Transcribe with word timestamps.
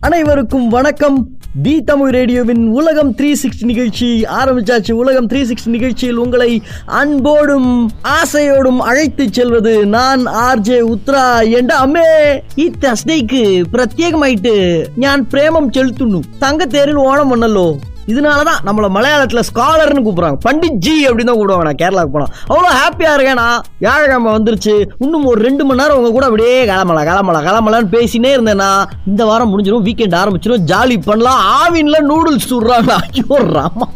அனைவருக்கும் 0.00 0.68
வணக்கம். 0.68 1.28
தி 1.62 1.82
தமிழ் 1.82 2.10
ரேடியோவின் 2.10 2.66
உலகம் 2.66 3.14
த்ரீ 3.14 3.34
சிக்ஸ்டி 3.42 3.64
நிகழ்ச்சி 3.64 4.22
ஆரம்பிச்சாச்சு. 4.22 4.92
உலகம் 4.92 5.28
த்ரீ 5.28 5.50
சிக்ஸ்டி 5.50 5.68
நிகழ்ச்சியில் 5.68 6.16
உங்களை 6.16 6.62
அன்போடும் 6.86 7.90
ஆசையோடும் 8.04 8.76
அழைத்து 8.76 9.28
செல்வது 9.32 9.86
நான் 9.86 10.26
ஆர்ஜே 10.26 10.94
உத்ரா. 10.94 11.50
என்ற 11.50 11.76
அம்மே 11.78 12.40
இத்தஸ்டைக்கு 12.56 13.64
பிரத்யேகமாயிட்டு 13.72 14.86
ஞான் 14.96 15.26
பிரேமம் 15.30 15.70
செலுத்துணும் 15.72 16.22
தங்க 16.38 16.66
தேரில் 16.66 16.96
ஓணம் 16.96 17.30
பண்ணலோ? 17.30 17.76
இதனால 18.12 18.40
தான் 18.50 18.60
நம்மளை 18.68 18.88
மலையாளத்தில் 18.96 19.46
ஸ்காலர்னு 19.50 20.04
கூப்பிட்றாங்க. 20.06 20.38
பண்டிட்ஜி 20.46 20.96
அப்படின்னு 21.08 21.30
தான் 21.30 21.38
கூப்பிடுவாங்க. 21.40 21.66
நான் 21.70 21.80
கேரளாவுக்கு 21.82 22.14
போனால் 22.16 22.32
அவ்வளோ 22.50 22.70
ஹாப்பியாக 22.80 23.16
இருக்கேன் 23.16 23.40
நான். 23.42 23.60
வியாழக்கிழமை 23.84 24.30
வந்துருச்சு. 24.36 24.74
இன்னும் 25.04 25.26
ஒரு 25.30 25.40
ரெண்டு 25.46 25.62
மணி 25.66 25.80
நேரம் 25.80 25.96
அவங்க 25.96 26.10
கூட 26.16 26.24
அப்படியே 26.30 26.54
கிளம்பலாம் 26.70 27.08
கிளம்பலாம் 27.10 27.46
கிளம்பலான்னு 27.48 27.90
பேசினே 27.96 28.30
இருந்தேன்னா 28.36 28.70
இந்த 29.10 29.22
வாரம் 29.30 29.50
முடிஞ்சிடும் 29.52 29.86
வீக்கெண்ட் 29.88 30.16
ஆரம்பிச்சிடும் 30.22 30.64
ஜாலி 30.70 30.96
பண்ணலாம். 31.08 31.40
ஆவின்ல 31.60 31.98
நூடுல்ஸ் 32.10 32.48
சுடுறாங்க. 32.52 32.90
ஐயோ 33.04 33.38
ராமா. 33.56 33.86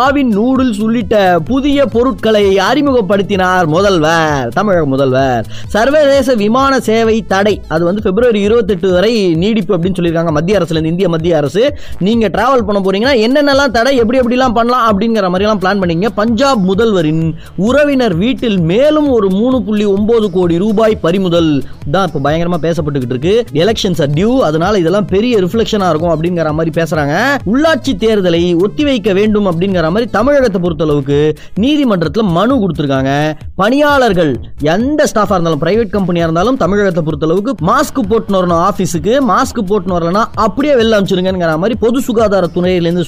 ஆவின் 0.00 0.32
நூடுல்ஸ் 0.38 0.80
உள்ளிட்ட 0.86 1.16
புதிய 1.50 1.86
பொருட்களை 1.94 2.44
அறிமுகப்படுத்தினார் 2.68 3.68
முதல்வர் 3.76 4.52
தமிழக 4.58 4.86
முதல்வர். 4.94 5.46
சர்வதேச 5.76 6.34
விமான 6.42 6.80
சேவை 6.88 7.16
தடை. 7.32 7.54
அது 7.68 7.82
வந்து 7.88 8.04
பிப்ரவரி 8.06 8.40
இருபத்தெட்டு 8.48 8.90
வரை 8.96 9.12
நீடிப்பு 9.42 9.74
அப்படின்னு 9.76 9.98
சொல்லியிருக்காங்க. 9.98 10.34
மத்திய 10.38 10.58
அரசுலேருந்து 10.60 10.92
இந்திய 10.94 11.08
மத்திய 11.14 11.36
அரசு. 11.40 11.64
நீங்கள் 12.08 12.32
ட்ராவல் 12.36 12.66
பண்ண 12.68 12.78
போறீங்கன்னா 12.84 13.16
என்னென்ன 13.26 13.56
என்னென்னலாம் 13.60 13.76
தடை 13.76 13.92
எப்படி 14.02 14.18
எப்படிலாம் 14.20 14.54
பண்ணலாம் 14.58 14.84
அப்படிங்கிற 14.90 15.26
மாதிரிலாம் 15.32 15.60
பிளான் 15.62 15.80
பண்ணீங்க. 15.82 16.08
பஞ்சாப் 16.20 16.62
முதல்வரின் 16.70 17.22
உறவினர் 17.66 18.14
வீட்டில் 18.22 18.58
மேலும் 18.70 19.08
ஒரு 19.16 19.28
மூணு 19.38 19.56
புள்ளி 19.66 19.84
ஒன்பது 19.94 20.26
கோடி 20.36 20.54
ரூபாய் 20.64 20.94
பறிமுதல் 21.04 21.50
தான் 21.94 22.06
இப்போ 22.08 22.20
பயங்கரமா 22.26 22.58
பேசப்பட்டுக்கிட்டு 22.66 23.14
இருக்கு. 23.14 23.34
எலெக்ஷன்ஸ் 23.62 24.02
டியூ 24.16 24.30
அதனால 24.48 24.78
இதெல்லாம் 24.82 25.08
பெரிய 25.14 25.40
ரிஃப்ளெக்ஷனாக 25.44 25.92
இருக்கும் 25.92 26.12
அப்படிங்கிற 26.14 26.52
மாதிரி 26.58 26.72
பேசுறாங்க. 26.80 27.14
உள்ளாட்சி 27.52 27.94
தேர்தலை 28.04 28.42
ஒத்திவைக்க 28.64 29.14
வேண்டும் 29.20 29.48
அப்படிங்கிற 29.52 29.90
மாதிரி 29.96 30.08
தமிழகத்தை 30.18 30.60
பொறுத்தளவுக்கு 30.66 31.18
நீதிமன்றத்தில் 31.64 32.30
மனு 32.38 32.56
கொடுத்துருக்காங்க. 32.62 33.12
பணியாளர்கள் 33.62 34.32
எந்த 34.76 35.00
ஸ்டாஃபா 35.12 35.36
இருந்தாலும் 35.36 35.62
பிரைவேட் 35.64 35.94
கம்பெனியா 35.96 36.26
இருந்தாலும் 36.28 36.60
தமிழகத்தை 36.64 37.04
பொறுத்தளவுக்கு 37.08 37.54
மாஸ்க் 37.70 38.02
போட்டுன்னு 38.12 38.40
வரணும் 38.40 38.64
ஆஃபீஸுக்கு 38.70 39.14
மாஸ்க் 39.32 39.62
போட்டுன்னு 39.70 39.98
வரலன்னா 39.98 40.24
அப்படியே 40.46 40.74
வெளில 40.80 40.96
அனுப்பிச்சிருங்கிற 40.98 41.54
மாதிரி 41.64 41.78
பொது 41.86 41.98
சுகாதார 42.08 42.48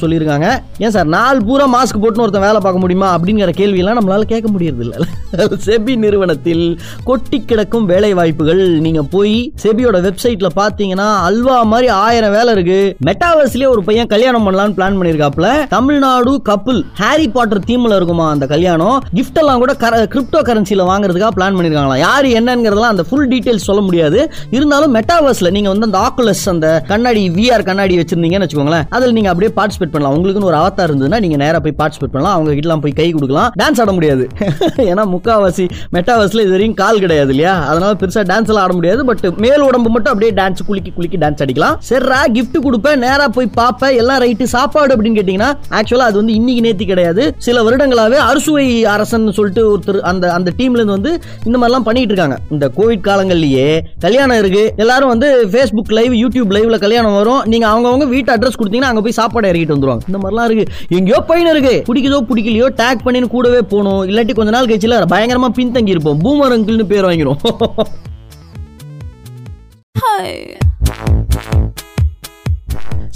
சொல்லியிருக்காங்க. 0.02 0.41
கேட்குறாங்க 0.42 0.84
ஏன் 0.84 0.94
சார் 0.96 1.08
நாள் 1.16 1.40
பூரா 1.48 1.66
மாஸ்க் 1.74 2.00
போட்டுன்னு 2.02 2.24
ஒருத்தன் 2.26 2.46
வேலை 2.46 2.60
பார்க்க 2.64 2.82
முடியுமா? 2.84 3.08
அப்படிங்கிற 3.16 3.50
கேள்வியெல்லாம் 3.60 3.98
நம்மளால 4.00 4.26
கேட்க 4.32 4.48
முடியறது 4.54 4.84
இல்ல 4.86 4.96
செபி 5.66 5.92
நிறுவனத்தில் 6.02 6.64
கொட்டி 7.08 7.38
கிடக்கும் 7.50 7.86
வேலை 7.92 8.10
வாய்ப்புகள் 8.18 8.62
நீங்க 8.86 9.02
போய் 9.14 9.36
செபியோட 9.62 9.98
வெப்சைட்ல 10.06 10.48
பாத்தீங்கன்னா 10.58 11.06
அல்வா 11.28 11.56
மாதிரி 11.72 11.88
ஆயிரம் 12.04 12.34
வேலை 12.36 12.50
இருக்கு. 12.56 12.80
மெட்டாவர்ஸ்லயே 13.08 13.68
ஒரு 13.74 13.82
பையன் 13.88 14.10
கல்யாணம் 14.12 14.44
பண்ணலாம்னு 14.46 14.76
பிளான் 14.78 14.98
பண்ணிருக்காப்ல 14.98 15.48
தமிழ்நாடு 15.74 16.32
கப்புல் 16.50 16.80
ஹாரி 17.00 17.26
பாட்டர் 17.36 17.62
தீம்ல 17.70 17.98
இருக்குமா 18.00 18.26
அந்த 18.34 18.46
கல்யாணம்? 18.54 18.98
கிஃப்ட் 19.18 19.40
எல்லாம் 19.42 19.62
கூட 19.62 19.74
கிரிப்டோ 20.14 20.42
கரன்சியில 20.48 20.86
வாங்குறதுக்காக 20.90 21.32
பிளான் 21.38 21.56
பண்ணிருக்காங்களா 21.58 21.98
யாரு 22.06 22.28
என்னங்கிறதெல்லாம் 22.40 22.94
அந்த 22.94 23.06
ஃபுல் 23.08 23.28
டீடைல்ஸ் 23.32 23.68
சொல்ல 23.70 23.82
முடியாது. 23.88 24.20
இருந்தாலும் 24.58 24.94
மெட்டாவர்ஸ்ல 24.98 25.50
நீங்க 25.56 25.70
வந்து 25.74 25.88
அந்த 25.90 26.00
ஆக்குலஸ் 26.06 26.44
அந்த 26.54 26.68
கண்ணாடி 26.92 27.24
விஆர் 27.38 27.68
கண்ணாடி 27.70 27.96
வச்சிருந்தீங்கன்னு 28.02 28.46
வச்சுக்கோங்களேன். 28.46 28.86
அதுல 28.96 29.16
நீங்க 29.18 29.30
அப்படியே 29.32 29.52
பார்ட்டிசிபேட் 29.58 29.94
பண்ணலாம். 29.94 30.16
உங்களுக்குன்னு 30.22 30.44
ஒரு 30.44 30.56
அவத்தா 30.56 30.84
இருந்ததுன்னா 30.84 31.20
நீங்க 31.20 31.36
நேரா 31.36 31.60
போய் 31.60 31.74
பார்ட்டிசிபேட் 31.78 32.12
பண்ணலாம். 32.12 32.36
அவங்க 32.36 32.60
கிட்டலாம் 32.60 32.80
போய் 32.80 32.92
கை 32.92 33.10
கொடுக்கலாம். 33.10 33.52
டான்ஸ் 33.62 33.80
ஆட 33.80 33.92
முடியாது. 33.92 34.26
ஏன்னா 34.76 35.02
முக்காவாசி 35.14 35.68
மெட்டாவாசில 35.92 36.40
இது 36.40 36.50
வரையும் 36.50 36.74
கால் 36.74 36.98
கிடையாது 36.98 37.28
இல்லையா? 37.28 37.66
அதனால 37.66 37.92
பெருசா 37.92 38.22
டான்ஸ் 38.32 38.48
எல்லாம் 38.48 38.64
ஆட 38.64 38.72
முடியாது. 38.72 39.04
பட் 39.04 39.34
மேல் 39.36 39.60
உடம்பு 39.60 39.90
மட்டும் 39.90 40.12
அப்படியே 40.12 40.42
டான்ஸ் 40.42 40.64
குலுக்கி 40.66 40.90
குலுக்கி 40.90 41.16
டான்ஸ் 41.16 41.42
அடிக்கலாம். 41.44 41.76
சரிரா 41.88 42.20
கிஃப்ட் 42.32 42.58
கொடுப்பேன். 42.62 42.96
நேரா 42.96 43.28
போய் 43.28 43.46
பார்ப்பேன். 43.46 43.96
எல்லாம் 43.96 44.22
ரைட்டு 44.22 44.42
சாப்பாடு 44.42 44.96
அப்படின்னு 44.96 45.14
கேட்டீங்கன்னா 45.20 45.52
ஆக்சுவலா 45.70 46.08
அது 46.08 46.16
வந்து 46.16 46.32
இன்னைக்கு 46.32 46.72
நேத்தி 46.72 46.86
கிடையாது. 46.86 47.34
சில 47.38 47.70
வருடங்களாவே 47.70 48.18
அறுசுவை 48.30 48.84
அரசன் 48.84 49.32
சொல்லிட்டு 49.32 49.78
ஒருத்தர் 49.78 50.00
அந்த 50.00 50.32
அந்த 50.32 50.52
டீம்ல 50.56 50.80
இருந்து 50.80 50.84
வந்து 50.84 51.18
இந்த 51.44 51.58
மாதிரிலாம் 51.58 51.86
பண்ணிட்டு 51.88 52.14
இருக்காங்க. 52.14 52.38
இந்த 52.50 52.70
கோவிட் 52.76 53.06
காலங்கள்லயே 53.08 53.80
கல்யாணம் 54.00 54.38
இருக்கு. 54.38 54.72
எல்லாரும் 54.76 55.08
வந்து 55.08 55.48
ஃபேஸ்புக் 55.52 55.92
லைவ் 55.92 56.12
யூடியூப் 56.12 56.52
லைவ்ல 56.56 56.78
கல்யாணம் 56.78 57.14
வரும். 57.14 57.42
நீங்க 57.44 57.66
அவங்கவுங்க 57.68 58.08
வீட்டு 58.08 58.32
அட்ரஸ் 58.32 58.60
கொடுத்தீங்கன்னா 58.62 58.90
அங்க 58.92 59.00
போய் 59.00 59.12
சாப்பாடு 59.12 59.52
இறக்கிட்டு 59.52 59.74
வந்துருவாங்க. 59.74 60.00
இந்த 60.12 60.18
மாதிரிலாம் 60.18 60.50
இருக்கு. 60.50 60.74
எங்கேயோ 60.88 61.20
பையன் 61.20 61.56
இருக்கு. 61.56 61.94
பிடிக்குதோ 61.94 61.98
பிடிக்கலையோ 61.98 62.68
டேக் 62.76 62.98
பண்ணி 63.04 63.26
கூடவே 63.26 63.60
போகணும். 63.60 64.06
இல்லாட்டி 64.06 64.34
கொஞ்ச 64.34 64.50
நாள் 64.50 64.66
கழிச்சுல 64.66 65.12
பயங்கரமா 65.12 65.48
பின்தங்கி 65.56 65.88
இருப்போம் 65.88 66.24
பூமர் 66.24 66.56
அங்கிள்னு 66.56 66.82
பேர் 66.82 67.04
வாங்கிரும். 67.04 67.36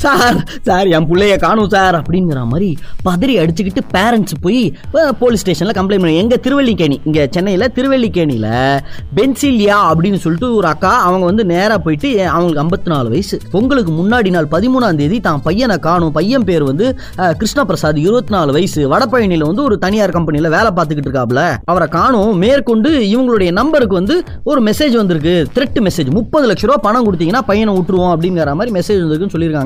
சார் 0.04 0.38
சார் 0.68 0.88
என் 0.96 1.06
பிள்ளைய 1.10 1.34
காணும் 1.44 1.70
சார் 1.74 1.96
அப்படிங்கிற 1.98 2.40
மாதிரி 2.52 2.68
பதறி 3.06 3.34
அடிச்சுக்கிட்டு 3.42 3.82
பேரண்ட்ஸ் 3.94 4.34
போய் 4.44 4.60
போலீஸ் 5.20 5.42
ஸ்டேஷனில் 5.44 5.76
கம்ப்ளைண்ட் 5.78 6.04
பண்ணி 6.04 6.20
எங்கள் 6.22 6.40
திருவல்லிக்கேணி 6.44 6.96
இங்கே 7.08 7.22
சென்னையில் 7.36 7.66
திருவல்லிக்கேணியில 7.76 8.48
பென்சிலியா 9.18 9.78
அப்படின்னு 9.90 10.18
சொல்லிட்டு 10.24 10.48
ஒரு 10.58 10.68
அக்கா 10.72 10.92
அவங்க 11.06 11.24
வந்து 11.30 11.44
நேராக 11.52 11.78
போயிட்டு 11.86 12.10
அவங்களுக்கு 12.32 12.62
ஐம்பத்தி 12.64 12.90
நாலு 12.94 13.08
வயசு. 13.14 13.38
பொங்கலுக்கு 13.54 13.94
முன்னாடி 14.00 14.30
நாள் 14.36 14.48
பதிமூணாம் 14.54 15.00
தேதி 15.00 15.18
தான் 15.28 15.42
பையனை 15.46 15.78
காணும். 15.88 16.12
பையன் 16.18 16.46
பேர் 16.50 16.64
வந்து 16.70 16.86
கிருஷ்ண 17.40 17.64
பிரசாத் 17.70 18.00
இருபத்தி 18.06 18.34
நாலு 18.36 18.52
வயசு. 18.58 18.82
வடபழனியில் 18.92 19.46
வந்து 19.50 19.64
ஒரு 19.68 19.78
தனியார் 19.86 20.14
கம்பெனியில் 20.18 20.52
வேலை 20.56 20.72
பார்த்துக்கிட்டு 20.78 21.10
இருக்காப்ல. 21.10 21.42
அவரை 21.72 21.88
காணும். 21.96 22.32
மேற்கொண்டு 22.44 22.92
இவங்களுடைய 23.14 23.50
நம்பருக்கு 23.60 24.00
வந்து 24.00 24.16
ஒரு 24.50 24.62
மெசேஜ் 24.68 24.96
வந்திருக்கு. 25.02 25.34
த்ரெட் 25.56 25.80
மெசேஜ் 25.88 26.10
முப்பது 26.18 26.46
லட்ச 26.52 26.70
ரூபா 26.70 26.78
பணம் 26.88 27.08
கொடுத்தீங்கன்னா 27.08 27.44
பையனை 27.50 27.74
விட்டுருவோம் 27.78 28.14
அப்படிங்கிற 28.14 28.54
மாதிரி 28.60 28.74
மெசேஜ் 28.78 29.02
வந்திருக்குன்னு 29.02 29.36
சொல்லியிருக்காங்க. 29.36 29.65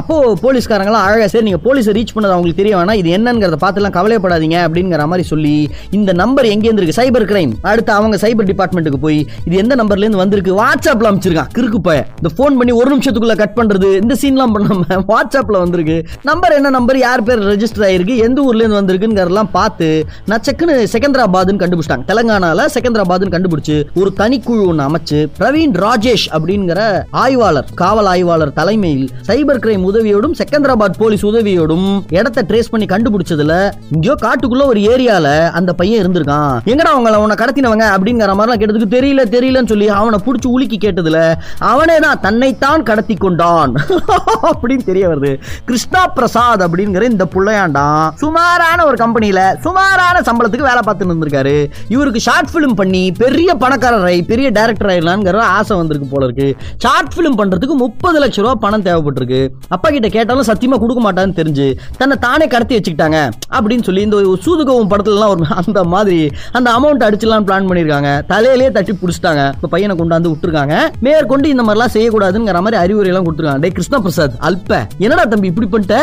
அப்போ 0.00 0.14
போலீஸ்காரங்களாம் 0.42 1.04
அழகாக 1.06 1.28
சரி 1.34 1.44
நீங்க 1.48 1.60
போலீஸை 1.66 1.94
ரீச் 1.98 2.14
பண்ணது 2.16 2.34
அவங்களுக்கு 2.34 2.60
தெரிய 2.62 2.74
வேணாம். 2.78 2.98
இது 3.02 3.10
என்னங்கிறத 3.18 3.58
பார்த்துலாம் 3.64 3.94
கவலைப்படாதீங்க 3.98 4.58
அப்படிங்கிற 4.66 5.06
மாதிரி 5.12 5.26
சொல்லி 5.32 5.54
இந்த 5.98 6.10
நம்பர் 6.22 6.48
எங்கேருந்து 6.52 6.82
இருக்கு? 6.82 6.98
சைபர் 7.00 7.26
கிரைம் 7.30 7.52
அடுத்து 7.70 7.92
அவங்க 7.98 8.16
சைபர் 8.24 8.48
டிபார்ட்மெண்ட்டுக்கு 8.50 9.00
போய் 9.06 9.18
இது 9.46 9.54
எந்த 9.62 9.74
நம்பர்ல 9.80 10.06
இருந்து 10.06 10.22
வந்திருக்கு? 10.22 10.54
வாட்ஸ்அப்ல 10.62 11.10
அமைச்சிருக்கான் 11.10 11.50
கிறுக்கு 11.56 11.80
பய 11.88 12.00
இந்த 12.20 12.30
ஃபோன் 12.36 12.56
பண்ணி 12.60 12.74
ஒரு 12.80 12.90
நிமிஷத்துக்குள்ள 12.94 13.36
கட் 13.42 13.56
பண்றது 13.60 13.90
இந்த 14.02 14.16
சீன்லாம் 14.22 14.54
பண்ணாமல் 14.56 15.04
வாட்ஸ்அப்ல 15.12 15.58
வந்திருக்கு. 15.64 15.98
நம்பர் 16.30 16.56
என்ன 16.58 16.74
நம்பர் 16.78 16.98
யார் 17.06 17.22
பேர் 17.28 17.44
ரெஜிஸ்டர் 17.52 17.86
ஆயிருக்கு? 17.88 18.16
எந்த 18.26 18.40
ஊர்ல 18.42 18.62
இருந்து 18.64 18.80
வந்திருக்குங்கிறதெல்லாம் 18.80 19.52
பார்த்து 19.58 19.88
நச்சக்குன்னு 20.32 20.76
செகந்திராபாத்னு 20.94 21.62
கண்டுபிடிச்சிட்டாங்க. 21.62 22.06
தெலங்கானால 22.12 22.66
செகந்திராபாத்னு 22.76 23.34
கண்டுபிடிச்சு 23.36 23.76
ஒரு 24.00 24.12
தனிக்குழு 24.20 24.62
ஒன்று 24.70 24.86
அமைச்சு 24.88 25.18
பிரவீன் 25.38 25.74
ராஜேஷ் 25.86 26.26
அப்படிங்கிற 26.36 26.80
ஆய்வாளர் 27.22 27.68
காவல் 27.82 28.08
ஆய்வாளர் 28.12 28.52
தலைமையில் 28.58 29.06
சைபர் 29.30 29.58
கிரைம் 29.58 29.84
உதவியோடும் 29.92 30.32
செகந்திராபாத் 30.38 30.94
போலீஸ் 30.98 31.26
உதவியோடும் 31.26 32.00
இடத்தை 32.08 32.44
ட்ரேஸ் 32.48 32.70
பண்ணி 32.70 32.86
கண்டுபிடிச்சதுல 32.86 33.70
இங்கயோ 33.92 34.14
காட்டுக்குள்ள 34.22 34.66
ஒரு 34.66 34.80
ஏரியால 34.80 35.50
அந்த 35.50 35.72
பையன் 35.72 36.06
இருந்திருக்கான். 36.06 36.58
எங்கடா 36.64 36.88
அவங்கள 36.96 37.16
உன்னை 37.16 37.36
கடத்தினவங்க 37.36 37.84
அப்படிங்கிற 37.90 38.32
மாதிரிலாம் 38.34 38.60
கேட்டதுக்கு 38.60 38.94
தெரியல 38.94 39.24
தெரியலன்னு 39.30 39.66
சொல்லி 39.66 39.88
அவனை 39.88 40.18
பிடிச்சி 40.24 40.46
உலுக்கி 40.46 40.78
கேட்டதுல 40.78 41.34
அவனே 41.58 41.98
தான் 41.98 42.20
தன்னைத்தான் 42.20 42.82
கடத்தி 42.82 43.14
கொண்டான். 43.14 43.72
அப்படின்னு 44.50 44.84
தெரிய 44.84 45.08
வருது. 45.08 45.40
கிருஷ்ணா 45.64 46.06
பிரசாத் 46.06 46.62
அப்படிங்கிற 46.62 47.02
இந்த 47.02 47.26
புள்ளையாண்டான் 47.34 48.10
சுமாரான 48.14 48.84
ஒரு 48.84 48.96
கம்பெனியில 48.96 49.58
சுமாரான 49.60 50.20
சம்பளத்துக்கு 50.20 50.60
வேலை 50.60 50.80
பார்த்துட்டு 50.86 51.10
இருந்திருக்காரு. 51.10 51.70
இவருக்கு 51.88 52.20
ஷார்ட் 52.20 52.48
ஃபிலிம் 52.52 52.74
பண்ணி 52.74 53.12
பெரிய 53.12 53.54
பணக்காரரை 53.54 54.22
பெரிய 54.22 54.50
டைரக்டர் 54.50 54.90
ஆயிடலாங்கிற 54.90 55.36
ஆசை 55.36 55.76
வந்திருக்கு 55.76 56.08
போல 56.08 56.24
இருக்கு. 56.24 56.56
ஷார்ட் 56.78 57.12
ஃபிலிம் 57.16 57.38
பண்றதுக்கு 57.38 57.74
முப்பது 57.74 58.24
லட்ச 58.24 58.36
ரூபா 58.36 58.54
பணம் 58.54 58.78
தேவைப்பட்டிருக்கு 59.20 59.68
அப்பா 59.74 59.88
கிட்ட 59.94 60.08
கேட்டாலும் 60.16 60.48
சத்தியமா 60.50 60.78
கொடுக்க 60.82 61.00
மாட்டான்னு 61.06 61.38
தெரிஞ்சு 61.40 61.66
தன்னை 62.00 62.16
தானே 62.26 62.46
கடத்தி 62.54 62.74
வச்சுக்கிட்டாங்க 62.76 63.18
அப்படின்னு 63.56 63.86
சொல்லி 63.88 64.02
இந்த 64.06 64.16
சூதுகவும் 64.46 64.90
படத்துலலாம் 64.92 65.32
ஒரு 65.34 65.44
அந்த 65.62 65.84
மாதிரி 65.94 66.18
அந்த 66.58 66.68
அமௌண்ட் 66.78 67.06
அடிச்சுலாம் 67.08 67.46
பிளான் 67.48 67.68
பண்ணியிருக்காங்க. 67.70 68.10
தலையிலேயே 68.32 68.70
தட்டி 68.76 68.92
பிடிச்சிட்டாங்க. 69.02 69.44
இப்போ 69.56 69.68
பையனை 69.74 69.96
கொண்டாந்து 70.00 70.32
விட்டுருக்காங்க. 70.32 70.76
மேற்கொண்டு 71.06 71.54
இந்த 71.54 71.64
மாதிரிலாம் 71.68 71.94
செய்யக்கூடாதுங்கிற 71.96 72.60
மாதிரி 72.66 72.82
அறிவுரை 72.82 73.10
எல்லாம் 73.12 73.28
கொடுத்துருக்காங்க. 73.28 73.64
டே 73.66 73.72
கிருஷ்ண 73.78 74.00
பிரசாத் 74.06 74.38
அல்ப. 74.50 74.82
என்னடா 75.04 75.24
தம்பி 75.34 75.52
இப்படி 75.52 75.68
பண்ணிட்ட? 75.74 75.96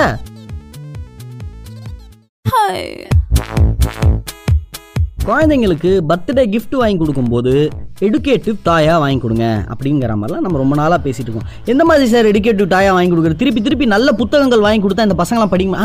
குழந்தைங்களுக்கு 5.28 5.90
பர்த்டே 6.10 6.44
gift 6.52 6.74
வாங்கி 6.82 6.98
கொடுக்கும்போது 7.00 7.54
எடுக்கேட்டிவ் 8.06 8.58
டாயாக 8.68 8.98
வாங்கி 9.04 9.20
கொடுங்க 9.22 9.46
அப்படிங்கிற 9.74 10.16
மாதிரிலாம் 10.22 10.44
நம்ம 10.46 10.58
ரொம்ப 10.62 10.76
நாளாக 10.80 11.00
பேசிகிட்டு 11.06 11.30
இருக்கோம். 11.30 11.48
எந்த 11.72 11.84
மாதிரி 11.90 12.06
சார் 12.12 12.28
எடுக்கேட்டிவ் 12.32 12.68
டாயாக 12.74 12.94
வாங்கி 12.98 13.12
கொடுக்குறது? 13.12 13.40
திருப்பி 13.42 13.62
திருப்பி 13.68 13.86
நல்ல 13.94 14.12
புத்தகங்கள் 14.20 14.64
வாங்கி 14.66 14.82
கொடுத்தா 14.84 15.06
இந்த 15.08 15.18
பசங்களாம் 15.22 15.52
படிக்குமா 15.54 15.84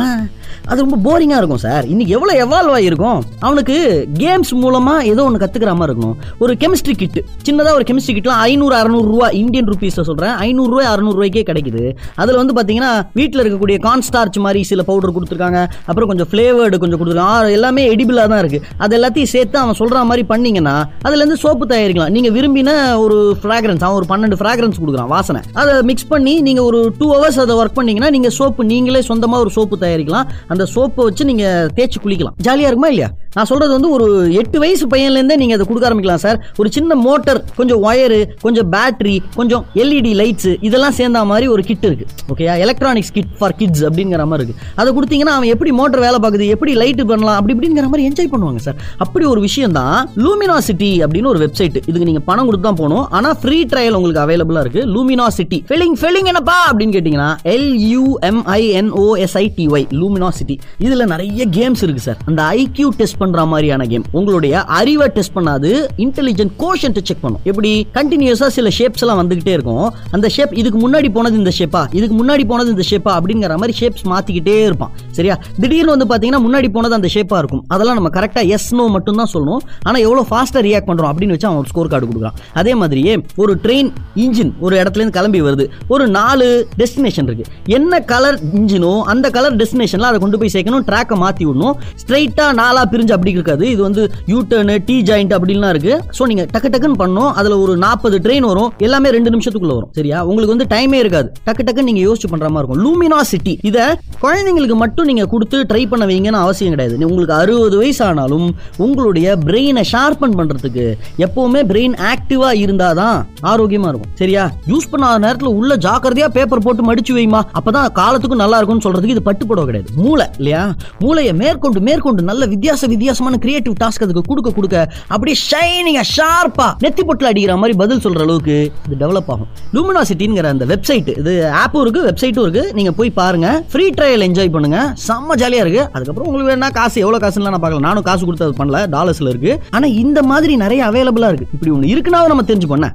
அது 0.71 0.79
ரொம்ப 0.85 0.99
போரிங்காக 1.07 1.39
இருக்கும் 1.43 1.63
சார் 1.65 1.85
இன்னைக்கு 1.93 2.13
எவ்வளோ 2.17 2.33
எவால்வ் 2.45 2.75
ஆகிருக்கும் 2.79 3.21
அவனுக்கு 3.47 3.77
கேம்ஸ் 4.23 4.53
மூலமாக 4.65 5.07
ஏதோ 5.13 5.23
ஒன்று 5.29 5.43
கற்றுக்கிற 5.45 5.73
மாதிரி 5.79 5.93
இருக்கும் 5.93 6.17
ஒரு 6.45 6.53
கெமிஸ்ட்ரி 6.63 6.95
கிட்டு 7.03 7.21
சின்னதாக 7.47 7.75
ஒரு 7.79 7.87
கெமிஸ்ட்ரி 7.91 8.15
கிட்லாம் 8.19 8.43
ஐநூறு 8.49 8.77
அறநூறுரூவா 8.81 9.31
இந்தியன் 9.41 9.71
ருபீஸில் 9.73 10.07
சொல்கிறேன் 10.11 10.35
ஐநூறுரூவா 10.49 10.85
அறநூறுவாய்க்கே 10.93 11.45
கிடைக்குது. 11.51 11.83
அதில் 12.23 12.41
வந்து 12.41 12.55
பார்த்தீங்கன்னா 12.59 12.93
வீட்டில் 13.21 13.43
இருக்கக்கூடிய 13.45 13.79
கான்ஸ்டார்ச் 13.89 14.39
மாதிரி 14.47 14.63
சில 14.71 14.83
பவுடர் 14.91 15.15
கொடுத்துருக்காங்க. 15.17 15.63
அப்புறம் 15.89 16.11
கொஞ்சம் 16.13 16.31
ஃப்ளேவர்டு 16.33 16.83
கொஞ்சம் 16.85 17.01
கொடுத்துருக்காங்க. 17.01 17.57
எல்லாமே 17.59 17.83
எடிபிளாக 17.95 18.29
தான் 18.35 18.43
இருக்குது 18.45 18.71
அது 18.85 18.97
எல்லாத்தையும் 19.01 19.33
சேர்த்து 19.35 19.59
அவன் 19.65 19.81
சொல்கிற 19.81 20.05
மாதிரி 20.13 20.27
பண்ணிங்கன்னா 20.33 20.77
அதுலேருந்து 21.07 21.41
சோப்பு 21.45 21.67
தயாரிக்கலாம். 21.75 22.01
வச்சுக்கலாம் 22.03 22.15
நீங்க 22.17 22.31
விரும்பின 22.37 22.99
ஒரு 23.05 23.37
ஃப்ராக்ரன்ஸ் 23.43 23.85
அவன் 23.87 23.99
ஒரு 24.01 24.07
பன்னெண்டு 24.13 24.39
ஃப்ராக்ரன்ஸ் 24.41 24.81
கொடுக்குறான் 24.83 25.11
வாசனை. 25.15 25.41
அதை 25.53 25.73
மிக்ஸ் 25.83 26.11
பண்ணி 26.13 26.35
நீங்க 26.49 26.63
ஒரு 26.65 26.81
டூ 26.99 27.07
ஹவர்ஸ் 27.15 27.41
அதை 27.45 27.57
ஒர்க் 27.57 27.79
பண்ணீங்கன்னா 27.79 28.11
நீங்க 28.11 28.31
சோப்பு 28.39 28.65
நீங்களே 28.65 29.03
சொந்தமா 29.09 29.39
ஒரு 29.45 29.51
சோப்பு 29.51 29.79
தயாரிக்கலாம். 29.81 30.29
அந்த 30.49 30.67
சோப்பை 30.75 31.03
வச்சு 31.09 31.25
நீங்க 31.25 31.47
தேய்ச்சி 31.77 32.01
குளிக்கலாம். 32.05 32.39
ஜாலியா 32.49 32.71
இருக்குமா 32.71 32.93
இல்லையா? 32.95 33.11
நான் 33.35 33.49
சொல்றது 33.51 33.73
வந்து 33.73 33.91
ஒரு 33.97 34.07
எட்டு 34.41 34.57
வயசு 34.63 34.85
பையன்ல 34.93 35.19
இருந்தே 35.21 35.37
நீங்க 35.43 35.55
அதை 35.57 35.65
கொடுக்க 35.67 35.85
ஆரம்பிக்கலாம் 35.89 36.23
சார். 36.25 36.39
ஒரு 36.61 36.69
சின்ன 36.77 36.95
மோட்டர் 37.05 37.39
கொஞ்சம் 37.59 37.81
ஒயரு 37.89 38.19
கொஞ்சம் 38.43 38.69
பேட்டரி 38.75 39.15
கொஞ்சம் 39.39 39.63
எல்இடி 39.83 40.13
லைட்ஸ் 40.21 40.51
இதெல்லாம் 40.69 40.97
சேர்ந்த 40.99 41.25
மாதிரி 41.31 41.47
ஒரு 41.55 41.63
கிட் 41.69 41.87
இருக்கு. 41.89 42.07
ஓகேயா 42.33 42.55
எலக்ட்ரானிக்ஸ் 42.65 43.13
கிட் 43.17 43.33
ஃபார் 43.39 43.55
கிட்ஸ் 43.61 43.85
அப்படிங்கிற 43.89 44.27
மாதிரி 44.33 44.47
இருக்கு. 44.49 44.67
அதை 44.81 44.89
கொடுத்தீங்கன்னா 44.97 45.35
அவன் 45.37 45.53
எப்படி 45.55 45.73
மோட்டர் 45.81 46.05
வேலை 46.07 46.19
பார்க்குது 46.25 46.49
எப்படி 46.57 46.75
லைட் 46.83 47.03
பண்ணலாம் 47.13 47.39
அப்படி 47.39 47.55
இப்படிங்கிற 47.57 47.87
மாதிரி 47.93 48.07
என்ஜாய் 48.11 48.31
பண்ணுவாங்க 48.35 48.63
சார். 48.67 48.79
அப்படி 49.05 49.25
ஒரு 49.33 49.41
விஷயம் 49.49 49.77
தான் 49.79 49.97
லூமினாசிட்டி 50.25 50.91
அப்படின்னு 51.05 51.33
ஒரு 51.33 51.41
வெப்சைட் 51.45 51.79
இதுக்கு 51.93 52.11
நீங்க 52.11 52.25
பணம் 52.31 52.49
கொடுத்து 52.49 52.67
தான் 52.69 52.81
போகணும். 52.83 53.05
ஆனா 53.19 53.31
ஃப்ரீ 53.43 53.61
ட்ரையல் 53.73 53.97
உங்களுக்கு 54.01 54.23
அவைலபிளா 54.25 54.61
இருக்கு. 54.65 54.83
லூமினா 54.95 55.27
சிட்டி 55.39 55.61
ஃபில்லிங் 55.71 55.97
ஃபில்லிங் 56.01 56.29
என்னப்பா? 56.33 56.57
அப்படின்னு 56.71 56.95
கேட்டீங்கன்னா 56.97 57.31
L 57.55 57.71
U 57.93 58.05
M 58.31 58.43
I 58.59 58.61
N 58.81 58.91
O 59.03 59.07
S 59.25 59.37
I 59.43 59.45
T 59.57 59.67
Y 59.75 59.87
luminosity 60.01 60.57
இதுல 60.87 61.07
நிறைய 61.13 61.47
கேம்ஸ் 61.59 61.83
இருக்கு 61.87 62.03
சார் 62.09 62.19
அந்த 62.31 62.43
ஐக்யூ 62.61 62.89
டெஸ்ட் 63.01 63.19
பண்ற 63.23 63.45
மாதிரியான 63.53 63.87
கேம் 63.93 64.05
உங்களுடைய 64.19 64.63
அறிவை 64.81 65.09
டெஸ்ட் 65.17 65.35
பண்ணாது 65.39 65.71
இன்டெலிஜென்ட் 66.05 66.53
கோஷன் 66.63 66.97
செக் 67.09 67.23
பண்ணும். 67.25 67.43
எப்படி? 67.51 67.71
கண்டினியூஸா 67.97 68.49
சில 68.57 68.69
ஷேப்ஸ் 68.79 69.03
எல்லாம் 69.05 69.21
வந்துகிட்டே 69.23 69.53
இருக்கும். 69.59 69.87
அந்த 70.17 70.27
ஷேப் 70.37 70.53
இதுக்கு 70.61 70.79
முன்னாடி 70.85 71.09
போனது 71.17 71.37
இந்த 71.43 71.53
ஷேப்பா 71.59 71.83
இதுக்கு 71.99 72.17
முன்னாடி 72.21 72.45
போனது 72.51 72.71
இந்த 72.75 72.85
ஷேப்பா 72.91 73.13
அப்படிங்கிற 73.19 73.57
மாதிரி 73.63 73.75
ஷேப்ஸ் 73.81 74.05
மாத்திக்கிட்டே 74.13 74.57
இருப்பான். 74.69 74.93
சரியா? 75.17 75.35
திடீர்னு 75.63 75.93
வந்து 75.95 76.09
பாத்தீங்கன்னா 76.13 76.41
முன்னாடி 76.47 76.69
போனது 76.77 76.95
அந்த 76.99 77.09
ஷேப்பா 77.15 77.39
இருக்கும். 77.43 77.63
அதெல்லாம் 77.75 77.99
நம்ம 77.99 78.11
கரெக்டா 78.19 78.43
எஸ் 78.57 78.69
நோ 78.79 78.87
மட்டும் 78.97 79.19
தான் 79.21 79.31
சொல்லணும். 79.35 79.63
ஆனா 79.89 79.97
எவ்வளவு 80.07 80.27
ஃபாஸ்டா 80.31 80.63
ரியாக்ட் 80.69 80.89
பண்றோம் 80.91 81.11
அப்படின்னு 81.13 81.35
வச்சு 81.37 81.49
அவன் 81.51 81.69
ஸ்கோர் 81.73 81.82
ஸ்கோர் 81.83 81.93
கார்டு 81.93 82.09
கொடுக்குறான். 82.09 82.39
அதே 82.61 82.73
மாதிரியே 82.81 83.13
ஒரு 83.43 83.53
ட்ரெயின் 83.65 83.89
இன்ஜின் 84.25 84.53
ஒரு 84.65 84.75
இடத்துல 84.81 85.01
இருந்து 85.03 85.17
கிளம்பி 85.19 85.41
வருது. 85.47 85.65
ஒரு 85.95 86.05
நாலு 86.19 86.47
டெஸ்டினேஷன் 86.81 87.27
இருக்கு. 87.29 87.47
என்ன 87.77 88.01
கலர் 88.13 88.39
இன்ஜினோ 88.59 88.93
அந்த 89.13 89.27
கலர் 89.37 89.57
டெஸ்டினேஷன்ல 89.61 90.09
அதை 90.11 90.19
கொண்டு 90.25 90.39
போய் 90.41 90.53
சேர்க்கணும் 90.55 90.85
ட்ராக்கை 90.89 91.17
மாற்றி 91.23 91.45
விடணும். 91.49 91.77
ஸ்ட்ரைட்டாக 92.03 92.53
நாலாக 92.61 92.85
பிரிஞ்சு 92.93 93.15
அப்படி 93.17 93.35
இருக்காது. 93.39 93.65
இது 93.75 93.81
வந்து 93.89 94.03
யூ 94.33 94.39
டர்னு 94.51 94.77
டி 94.89 94.97
ஜாயிண்ட் 95.11 95.35
அப்படின்லாம் 95.39 95.73
இருக்கு. 95.75 95.95
ஸோ 96.19 96.29
நீங்கள் 96.33 96.49
டக்கு 96.55 96.71
டக்குன்னு 96.75 97.01
பண்ணணும். 97.03 97.31
அதில் 97.41 97.57
ஒரு 97.65 97.75
நாற்பது 97.87 98.19
ட்ரெயின் 98.27 98.49
வரும். 98.53 98.71
எல்லாமே 98.87 99.11
ரெண்டு 99.17 99.33
நிமிஷத்துக்குள்ள 99.35 99.77
வரும். 99.79 99.93
சரியா? 99.99 100.21
உங்களுக்கு 100.31 100.55
வந்து 100.55 100.69
டைமே 100.75 101.01
இருக்காது. 101.05 101.29
டக்கு 101.49 101.67
டக்குன்னு 101.69 101.89
நீங்கள் 101.91 102.07
யோசிச்சு 102.09 102.31
பண்ணுற 102.35 102.51
மாதிரி 102.55 102.63
இருக்கும். 102.65 102.83
லூமினா 102.87 103.21
சிட்டி 103.33 103.57
இதை 103.71 103.87
குழந்தைங்களுக்கு 104.25 104.79
மட்டும் 104.85 105.09
நீங்கள் 105.13 105.31
கொடுத்து 105.35 105.59
ட்ரை 105.73 105.83
பண்ண 105.93 106.05
வைங்கன்னு 106.13 106.43
அவசியம் 106.45 106.75
கிடையாது. 106.77 107.01
உங்களுக்கு 107.11 107.37
அறுபது 107.41 107.77
வயசு 107.83 108.03
ஆனாலும் 108.09 108.49
உங்களுடைய 108.85 109.29
பிரெயினை 109.47 109.85
ஷார்பன் 109.93 110.37
பண்ணுறதுக்கு 110.39 110.85
எப்பவுமே 111.25 111.61
பிரெயின் 111.73 111.97
ஆக்டிவா 112.11 112.49
இருந்தாதான் 112.65 113.19
ஆரோக்கியமா 113.43 113.89
இருக்கும். 113.93 114.13
சரியா? 114.15 114.51
யூஸ் 114.67 114.89
பண்ணாத 114.93 115.21
நேரத்துல 115.27 115.45
உள்ள 115.45 115.77
ஜாக்கிரதையா 115.77 116.29
பேப்பர் 116.29 116.63
போட்டு 116.63 116.95
மடிச்சு 116.95 117.13
வைமா 117.19 117.41
அப்பதான் 117.59 117.93
காலத்துக்கும் 117.93 118.43
நல்லா 118.43 118.57
இருக்கும்னு 118.57 118.87
சொல்றதுக்கு 118.89 119.15
இது 119.15 119.23
பட்டுப்படவை 119.25 119.65
கிடையாது. 119.65 119.91
மூளை 119.97 120.27
இல்லையா? 120.37 120.75
மூளையை 120.99 121.35
மேற்கொண்டு 121.35 121.81
மேற்கொண்டு 121.81 122.23
நல்ல 122.23 122.47
வித்தியாச 122.47 122.87
வித்தியாசமான 122.87 123.37
கிரியேட்டிவ் 123.37 123.75
டாஸ்க் 123.85 124.05
அதுக்கு 124.07 124.23
கொடுக்க 124.23 124.51
கொடுக்க 124.51 124.93
அப்படியே 125.09 125.37
ஷைனிங்கா 125.51 126.05
ஷார்ப்பா 126.17 126.69
நெத்தி 126.85 127.03
பொட்டில் 127.09 127.31
அடிக்கிற 127.31 127.57
மாதிரி 127.57 127.79
பதில் 127.79 127.99
சொல்ற 127.99 128.21
அளவுக்கு 128.21 128.73
இது 128.91 129.07
டெவலப் 129.07 129.31
ஆகும். 129.35 129.47
லூமினாசிட்டிங்கிற 129.73 130.45
அந்த 130.45 130.67
வெப்சைட் 130.67 131.19
இது 131.19 131.53
ஆப்பும் 131.65 131.81
இருக்கு 131.81 132.03
வெப்சைட்டும் 132.09 132.47
இருக்கு. 132.47 132.75
நீங்க 132.75 132.93
போய் 132.93 133.11
பாருங்க. 133.11 133.65
ஃப்ரீ 133.73 133.91
ட்ரையல் 133.91 134.25
என்ஜாய் 134.29 134.53
பண்ணுங்க. 134.53 134.95
செம்ம 135.09 135.39
ஜாலியா 135.43 135.63
இருக்கு. 135.65 135.89
அதுக்கப்புறம் 135.93 136.29
உங்களுக்கு 136.33 136.53
வேணா 136.53 136.73
காசு 136.73 137.01
எவ்வளவு 137.01 137.25
காசுலாம் 137.27 137.57
நான் 137.57 137.63
பார்க்கல. 137.63 137.79
நானும் 137.79 138.03
காசு 138.03 138.25
கொடுத்து 138.25 138.47
அது 138.47 138.65
பண்ணல. 138.65 138.81
டாலர்ஸ்ல 138.97 139.29
இருக்கு. 139.29 139.63
ஆனா 139.71 139.87
இந்த 139.87 140.23
மாதிரி 140.23 140.57
நிறைய 140.57 140.85
அவைலபிளா 140.85 141.31
இருக்கு. 141.33 141.62
இப்படி 141.63 141.75
ஒன்று 141.75 141.91
இருக்குன்னா 141.91 142.21
நம்ம 142.27 142.43
தெரிஞ்சு 142.43 142.69
பண்ண 142.69 142.87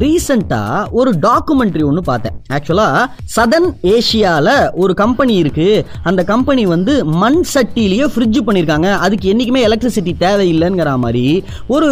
ரீசெண்டா 0.00 0.86
ஒரு 0.90 1.10
டாக்குமெண்ட்ரி 1.22 1.84
ஒன்று 1.84 2.02
பார்த்தேன். 2.02 2.32
ஆக்சுவலா 2.52 3.06
சதன் 3.36 3.68
ஏஷியால 3.82 4.70
ஒரு 4.74 4.94
கம்பெனி 4.94 5.34
இருக்கு. 5.34 5.86
அந்த 6.02 6.24
கம்பெனி 6.24 6.66
வந்து 6.66 7.04
மண் 7.04 7.42
சட்டிலேயே 7.54 8.06
ஃப்ரிட்ஜ் 8.14 8.38
பண்ணியிருக்காங்க 8.46 8.92
அதுக்கு 8.92 9.32
என்னைக்குமே 9.32 9.62
எலக்ட்ரிசிட்டி 9.68 10.12
தேவையில்லைங்கிற 10.20 10.96
மாதிரி 10.96 11.44
ஒரு 11.66 11.88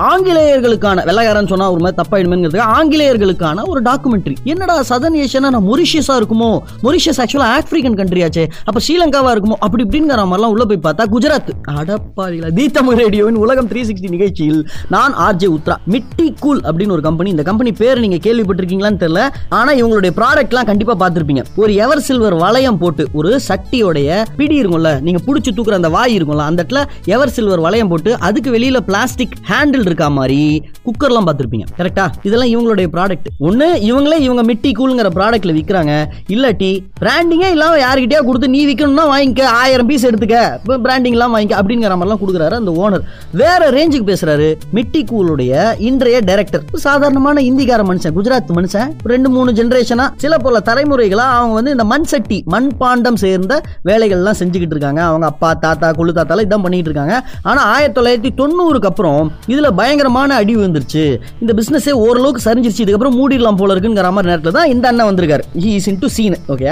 ஆங்கிலேயர்களுக்கான 0.00 1.04
வெள்ளக்காரன் 1.04 1.46
சொன்னா 1.46 1.72
ஒரு 1.72 1.80
மாதிரி 1.80 1.98
தப்பாயிடுமேங்கிறதுக்கு 2.02 2.68
ஆங்கிலேயர்களுக்கான 2.78 3.66
ஒரு 3.66 3.82
டாக்குமெண்ட்ரி 3.82 4.36
என்னடா 4.44 4.80
சதன் 4.80 5.16
ஏஷியானா 5.22 5.40
நான் 5.40 5.68
மொரிஷியஸா 5.68 6.14
இருக்குமோ? 6.20 6.58
மொரிஷியஸ் 6.82 7.20
ஆக்சுவலா 7.22 7.48
ஆப்பிரிக்கன் 7.58 8.22
ஆச்சு. 8.22 8.48
அப்ப 8.64 8.80
ஸ்ரீலங்காவா 8.88 9.36
இருக்குமோ? 9.36 9.56
அப்படி 9.58 9.84
இப்படிங்கிற 9.84 10.18
மாதிரிலாம் 10.30 10.54
உள்ள 10.54 10.64
போய் 10.64 10.80
பார்த்தா 10.82 11.04
குஜராத். 11.12 11.48
அடப்பாடியில் 11.68 12.52
தீ 12.52 12.68
தமிழ் 12.68 12.98
ரேடியோவின் 12.98 13.34
உலகம் 13.34 13.68
த்ரீ 13.68 13.82
சிக்ஸ்டி 13.90 14.10
நிகழ்ச்சியில் 14.10 14.68
நான் 14.88 15.14
ஆர்ஜே 15.14 15.56
உத்ரா 15.56 15.76
மிட்டி 15.84 16.34
கூல் 16.40 16.60
அப்படின்னு 16.60 16.90
ஒரு 16.90 17.02
கம்பெனி 17.02 17.32
இந்த 17.40 17.50
கம்பெனி 17.50 17.70
பேர் 17.80 18.00
நீங்க 18.02 18.16
கேள்விப்பட்டிருக்கீங்களான்னு 18.24 18.98
தெரியல. 19.02 19.20
ஆனா 19.58 19.70
இவங்களுடைய 19.78 20.12
ப்ராடக்ட்லாம் 20.16 20.66
கண்டிப்பா 20.70 20.94
பார்த்திருப்பீங்க. 21.02 21.42
ஒரு 21.62 21.72
எவர் 21.84 22.02
சில்வர் 22.06 22.34
வளையம் 22.42 22.78
போட்டு 22.82 23.02
ஒரு 23.18 23.30
சட்டியோடைய 23.46 24.18
பிடி 24.38 24.56
இருக்கும்ல 24.62 24.90
நீங்க 25.06 25.20
புடிச்சு 25.26 25.50
தூக்குற 25.56 25.74
அந்த 25.78 25.90
வாய் 25.94 26.14
இருக்கும்ல 26.16 26.44
அந்த 26.50 26.60
இடத்துல 26.62 26.80
எவர் 27.14 27.32
சில்வர் 27.36 27.62
வளையம் 27.66 27.90
போட்டு 27.92 28.10
அதுக்கு 28.28 28.50
வெளியில 28.56 28.80
பிளாஸ்டிக் 28.88 29.36
ஹேண்டில் 29.50 29.86
இருக்கா 29.88 30.08
மாதிரி 30.18 30.40
குக்கர்லாம் 30.88 31.28
பார்த்திருப்பீங்க. 31.28 31.66
கரெக்டா 31.78 32.04
இதெல்லாம் 32.28 32.50
இவங்களுடைய 32.52 32.88
ப்ராடக்ட் 32.96 33.30
ஒண்ணு 33.48 33.68
இவங்களே 33.90 34.18
இவங்க 34.26 34.44
மிட்டி 34.50 34.72
கூலுங்கிற 34.80 35.10
ப்ராடக்ட்ல 35.18 35.54
விக்கிறாங்க. 35.60 35.94
இல்லாட்டி 36.34 36.70
பிராண்டிங்கே 37.02 37.50
இல்லாம 37.56 37.80
யார்கிட்டயா 37.84 38.22
கொடுத்து 38.28 38.52
நீ 38.56 38.62
விற்கணும்னா 38.70 39.06
வாங்கிக்க 39.14 39.48
ஆயிரம் 39.62 39.90
பீஸ் 39.92 40.06
எடுத்துக்க 40.10 40.76
பிராண்டிங் 40.88 41.18
எல்லாம் 41.18 41.34
வாங்கிக்க 41.36 41.58
அப்படிங்கிற 41.62 41.96
மாதிரிலாம் 42.02 42.22
கொடுக்குறாரு 42.24 42.60
அந்த 42.60 42.74
ஓனர் 42.84 43.06
வேற 43.42 43.70
ரேஞ்சுக்கு 43.78 44.10
பேசுறாரு 44.12 44.50
மிட்டி 44.78 45.02
கூலுடைய 45.14 45.64
இன்றைய 45.88 46.20
டைரக்டர் 46.30 46.64
சாதாரண 46.86 47.19
சாதாரணமான 47.20 47.42
இந்திக்கார 47.50 47.80
மனுஷன் 47.88 48.14
குஜராத் 48.16 48.52
மனுஷன். 48.58 48.90
ரெண்டு 49.12 49.28
மூணு 49.34 49.50
ஜெனரேஷனா 49.58 50.04
சில 50.16 50.34
பல 50.44 50.60
தலைமுறைகளா 50.68 51.26
அவங்க 51.38 51.54
வந்து 51.58 51.70
இந்த 51.70 51.84
மண் 51.92 52.06
சட்டி 52.12 52.38
மண் 52.46 52.68
பாண்டம் 52.80 53.18
சேர்ந்த 53.22 53.54
வேலைகள்லாம் 53.88 54.38
செஞ்சுக்கிட்டு 54.40 54.74
இருக்காங்க. 54.74 55.00
அவங்க 55.08 55.26
அப்பா 55.32 55.48
தாத்தா 55.64 55.88
குழு 55.98 56.12
தாத்தாலாம் 56.16 56.46
இதான் 56.46 56.64
பண்ணிட்டு 56.64 56.90
இருக்காங்க. 56.90 57.14
ஆனா 57.42 57.60
ஆயிரத்தி 57.74 57.96
தொள்ளாயிரத்தி 57.98 58.30
தொண்ணூறுக்கு 58.40 58.88
அப்புறம் 58.92 59.32
இதுல 59.54 59.70
பயங்கரமான 59.80 60.34
அடி 60.40 60.54
விழுந்துருச்சு. 60.56 61.04
இந்த 61.42 61.52
பிசினஸே 61.58 61.94
ஓரளவுக்கு 62.04 62.44
சரிஞ்சிருச்சு. 62.48 62.84
இதுக்கப்புறம் 62.86 63.18
மூடிடலாம் 63.20 63.58
போல 63.62 63.74
இருக்குங்கிற 63.74 64.08
மாதிரி 64.16 64.30
நேரத்தில் 64.32 64.56
தான் 64.58 64.70
இந்த 64.74 64.88
அண்ணன் 64.88 65.08
வந்திருக்காரு. 65.10 65.44
He 65.64 65.70
is 65.80 65.88
in 65.92 66.00
the 66.04 66.10
scene 66.16 66.38
okay 66.48 66.68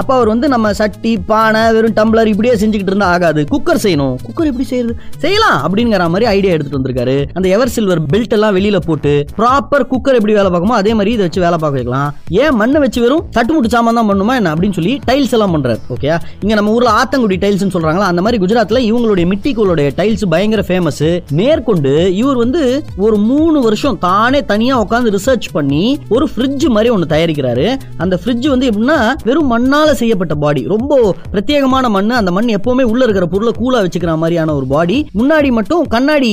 அப்ப 0.00 0.10
அவர் 0.14 0.32
வந்து 0.34 0.46
நம்ம 0.54 0.72
சட்டி 0.80 1.12
பானை 1.30 1.62
வெறும் 1.72 1.96
டம்ளர் 2.00 2.32
இப்படியே 2.32 2.54
செஞ்சுக்கிட்டு 2.62 2.92
இருந்தா 2.92 3.10
ஆகாது. 3.16 3.40
குக்கர் 3.54 3.82
செய்யணும். 3.86 4.16
குக்கர் 4.26 4.50
எப்படி 4.52 4.68
செய்யறது? 4.72 4.96
செய்யலாம் 5.18 5.60
அப்படிங்கிற 5.66 6.04
மாதிரி 6.14 6.24
ஐடியா 6.36 6.52
எடுத்துட்டு 6.52 6.78
வந்திருக்காரு. 6.78 7.16
அந்த 7.34 7.46
எவர் 7.56 7.74
சில்வர் 7.76 8.02
பெல்ட் 8.12 8.34
எல்லாம் 8.36 8.56
வெளியில 8.56 8.78
போட்டு 8.86 9.12
ப்ராப்பர் 9.38 9.81
குக்கர் 9.90 10.18
எப்படி 10.18 10.36
வேலை 10.38 10.50
பார்க்குமோ 10.52 10.78
அதே 10.80 10.94
மாதிரி 10.94 11.12
இதை 11.12 11.24
வச்சு 11.26 11.40
வேலை 11.40 11.58
பார்க்க 11.58 11.78
வைக்கலாம் 11.78 12.10
ஏன் 12.42 12.54
மண்ணை 12.54 12.80
வச்சு 12.80 13.00
வெறும் 13.00 13.24
தட்டுமுட்டு 13.36 13.72
சாமான் 13.74 13.98
தான் 14.00 14.08
பண்ணுமா 14.10 14.34
என்ன 14.34 14.54
அப்படின்னு 14.54 14.72
சொல்லி 14.72 14.94
டைல்ஸ் 15.06 15.34
எல்லாம் 15.38 15.54
பண்றாரு 15.54 15.78
ஓகே 15.94 16.10
இங்க 16.40 16.54
நம்ம 16.54 16.72
ஊர்ல 16.72 16.90
ஆத்தங்குடி 17.00 17.38
டைல்ஸ்னு 17.44 17.74
சொல்றாங்களா 17.76 18.10
அந்த 18.12 18.22
மாதிரி 18.22 18.40
குஜராத்ல 18.44 18.82
இவங்களுடைய 18.90 19.26
மிட்டிக்கூலுடைய 19.32 19.90
டைல்ஸ் 19.96 20.24
பயங்கர 20.34 20.64
ஃபேமஸ் 20.68 21.22
மேற்கொண்டு 21.30 22.14
இவர் 22.14 22.36
வந்து 22.36 22.62
ஒரு 22.96 23.16
மூணு 23.30 23.60
வருஷம் 23.60 23.98
தானே 23.98 24.44
தனியா 24.44 24.74
உட்காந்து 24.82 25.14
ரிசர்ச் 25.16 25.48
பண்ணி 25.52 25.98
ஒரு 26.08 26.28
ஃப்ரிட்ஜ் 26.34 26.66
மாதிரி 26.68 26.90
ஒன்று 26.94 27.12
தயாரிக்கிறாரு. 27.16 27.66
அந்த 27.96 28.18
ஃப்ரிட்ஜ் 28.24 28.48
வந்து 28.48 28.68
எப்படின்னா 28.70 28.98
வெறும் 29.24 29.50
மண்ணால 29.52 29.90
செய்யப்பட்ட 30.00 30.34
பாடி 30.34 30.62
ரொம்ப 30.66 31.14
பிரத்யேகமான 31.32 31.88
மண் 31.88 32.10
அந்த 32.10 32.30
மண் 32.30 32.50
எப்பவுமே 32.58 32.84
உள்ள 32.92 33.02
இருக்கிற 33.04 33.26
பொருளை 33.26 33.52
கூலா 33.60 33.80
வச்சுக்கிற 33.84 34.16
மாதிரியான 34.16 34.54
ஒரு 34.54 34.66
பாடி 34.66 34.98
முன்னாடி 35.20 35.50
மட்டும் 35.58 35.86
கண்ணாடி 35.86 36.32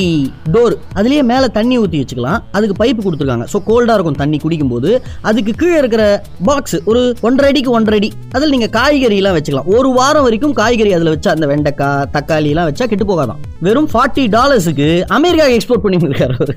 டோர் 0.51 0.75
அதுலயே 0.95 1.23
மேல 1.23 1.47
தண்ணி 1.47 1.79
ஊத்தி 1.79 1.99
வச்சுக்கலாம். 2.01 2.39
அதுக்கு 2.51 2.75
பைப் 2.83 3.03
கொடுத்துருக்காங்க. 3.03 3.38
ஸோ 3.53 3.59
கோல்டா 3.69 3.95
இருக்கும் 3.97 4.19
தண்ணி 4.21 4.37
குடிக்கும் 4.43 4.73
போது 4.73 4.89
அதுக்கு 5.29 5.51
கீழே 5.61 5.77
இருக்கிற 5.81 6.03
பாக்ஸ் 6.49 6.77
ஒரு 6.91 7.01
ஒன்றரை 7.27 7.49
அடிக்கு 7.51 7.71
ஒன்றரை 7.77 7.99
அடி 8.01 8.09
அதில் 8.35 8.53
நீங்க 8.55 8.69
காய்கறி 8.77 9.17
எல்லாம் 9.21 9.35
வச்சுக்கலாம். 9.37 9.69
ஒரு 9.77 9.89
வாரம் 9.97 10.25
வரைக்கும் 10.27 10.55
காய்கறி 10.61 10.93
அதுல 10.97 11.13
வச்சா 11.15 11.31
அந்த 11.35 11.47
வெண்டைக்காய் 11.51 12.05
தக்காளி 12.15 12.51
எல்லாம் 12.53 12.69
வச்சா 12.69 12.87
கெட்டு 12.91 13.07
போகாதான். 13.11 13.41
வெறும் 13.67 13.89
ஃபார்ட்டி 13.93 14.25
டாலர்ஸுக்கு 14.37 14.89
அமெரிக்கா 15.17 15.47
எக்ஸ்போர்ட் 15.57 15.83
பண்ணி 15.85 15.99
இருக்காரு 16.09 16.35
அவர். 16.39 16.53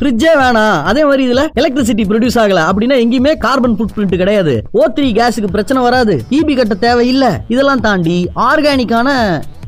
ஃப்ரிட்ஜே 0.00 0.32
வேணாம். 0.42 0.78
அதே 0.90 1.04
மாதிரி 1.10 1.22
இதுல 1.28 1.44
எலக்ட்ரிசிட்டி 1.62 2.06
ப்ரொடியூஸ் 2.10 2.40
ஆகல 2.44 2.64
அப்படின்னா 2.70 2.98
எங்கேயுமே 3.04 3.34
கார்பன் 3.46 3.76
ஃபுட் 3.78 3.94
பிரிண்ட் 3.96 4.20
கிடையாது 4.22 4.56
ஓ 4.80 4.84
த்ரீ 4.96 5.08
கேஸுக்கு 5.20 5.54
பிரச்சனை 5.56 5.82
வராது. 5.88 6.16
இபி 6.38 6.56
கட்ட 6.56 6.76
தேவையில்லை. 6.86 7.32
இதெல்லாம் 7.54 7.84
தாண்டி 7.88 8.18
ஆர்கானிக்கான 8.50 9.08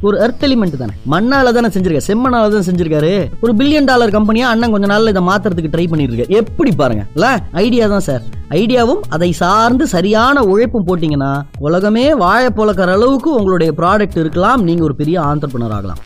ஒரு 0.07 0.17
எர்த் 0.25 0.45
எலிமெண்ட் 0.47 0.77
தானே. 0.83 0.95
மண்ணால 1.13 1.53
தானே 1.57 1.69
செஞ்சிருக்காரு 1.75 2.09
செம்மனால 2.11 2.51
தான் 2.55 2.69
செஞ்சிருக்காரு. 2.69 3.13
ஒரு 3.45 3.53
பில்லியன் 3.59 3.89
டாலர் 3.91 4.15
கம்பெனியா 4.17 4.47
அண்ணன் 4.53 4.75
கொஞ்ச 4.75 4.87
நாள்ல 4.93 5.13
இதை 5.15 5.23
மாத்துறதுக்கு 5.31 5.73
ட்ரை 5.75 5.87
பண்ணிட்டு 5.93 6.39
எப்படி 6.41 6.73
பாருங்க. 6.81 7.05
இல்ல 7.17 7.29
ஐடியா 7.65 7.87
தான் 7.95 8.07
சார் 8.09 8.23
ஐடியாவும் 8.61 9.03
அதை 9.17 9.31
சார்ந்து 9.43 9.85
சரியான 9.95 10.43
உழைப்பும் 10.53 10.87
போட்டீங்கன்னா 10.89 11.33
உலகமே 11.67 12.07
வாழ 12.25 12.43
பொழக்கிற 12.59 12.91
அளவுக்கு 12.99 13.31
உங்களுடைய 13.39 13.73
ப்ராடக்ட் 13.81 14.19
இருக்கலாம். 14.25 14.65
நீங்க 14.71 14.85
ஒரு 14.89 14.97
பெரிய 15.03 15.19
ஆண்டர்பனர் 15.31 15.77
ஆகலாம். 15.79 16.03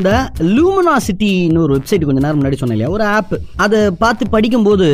இந்த 0.00 0.10
லூமினாசிட்டின்னு 0.56 1.60
ஒரு 1.64 1.72
வெப்சைட் 1.76 2.04
கொஞ்ச 2.08 2.20
நேரம் 2.24 2.38
முன்னாடி 2.40 2.56
சொன்னேன் 2.58 2.76
இல்லையா? 2.76 2.90
ஒரு 2.96 3.04
ஆப் 3.14 3.32
அதை 3.64 3.78
பார்த்து 4.02 4.24
படிக்கும்போது 4.34 4.86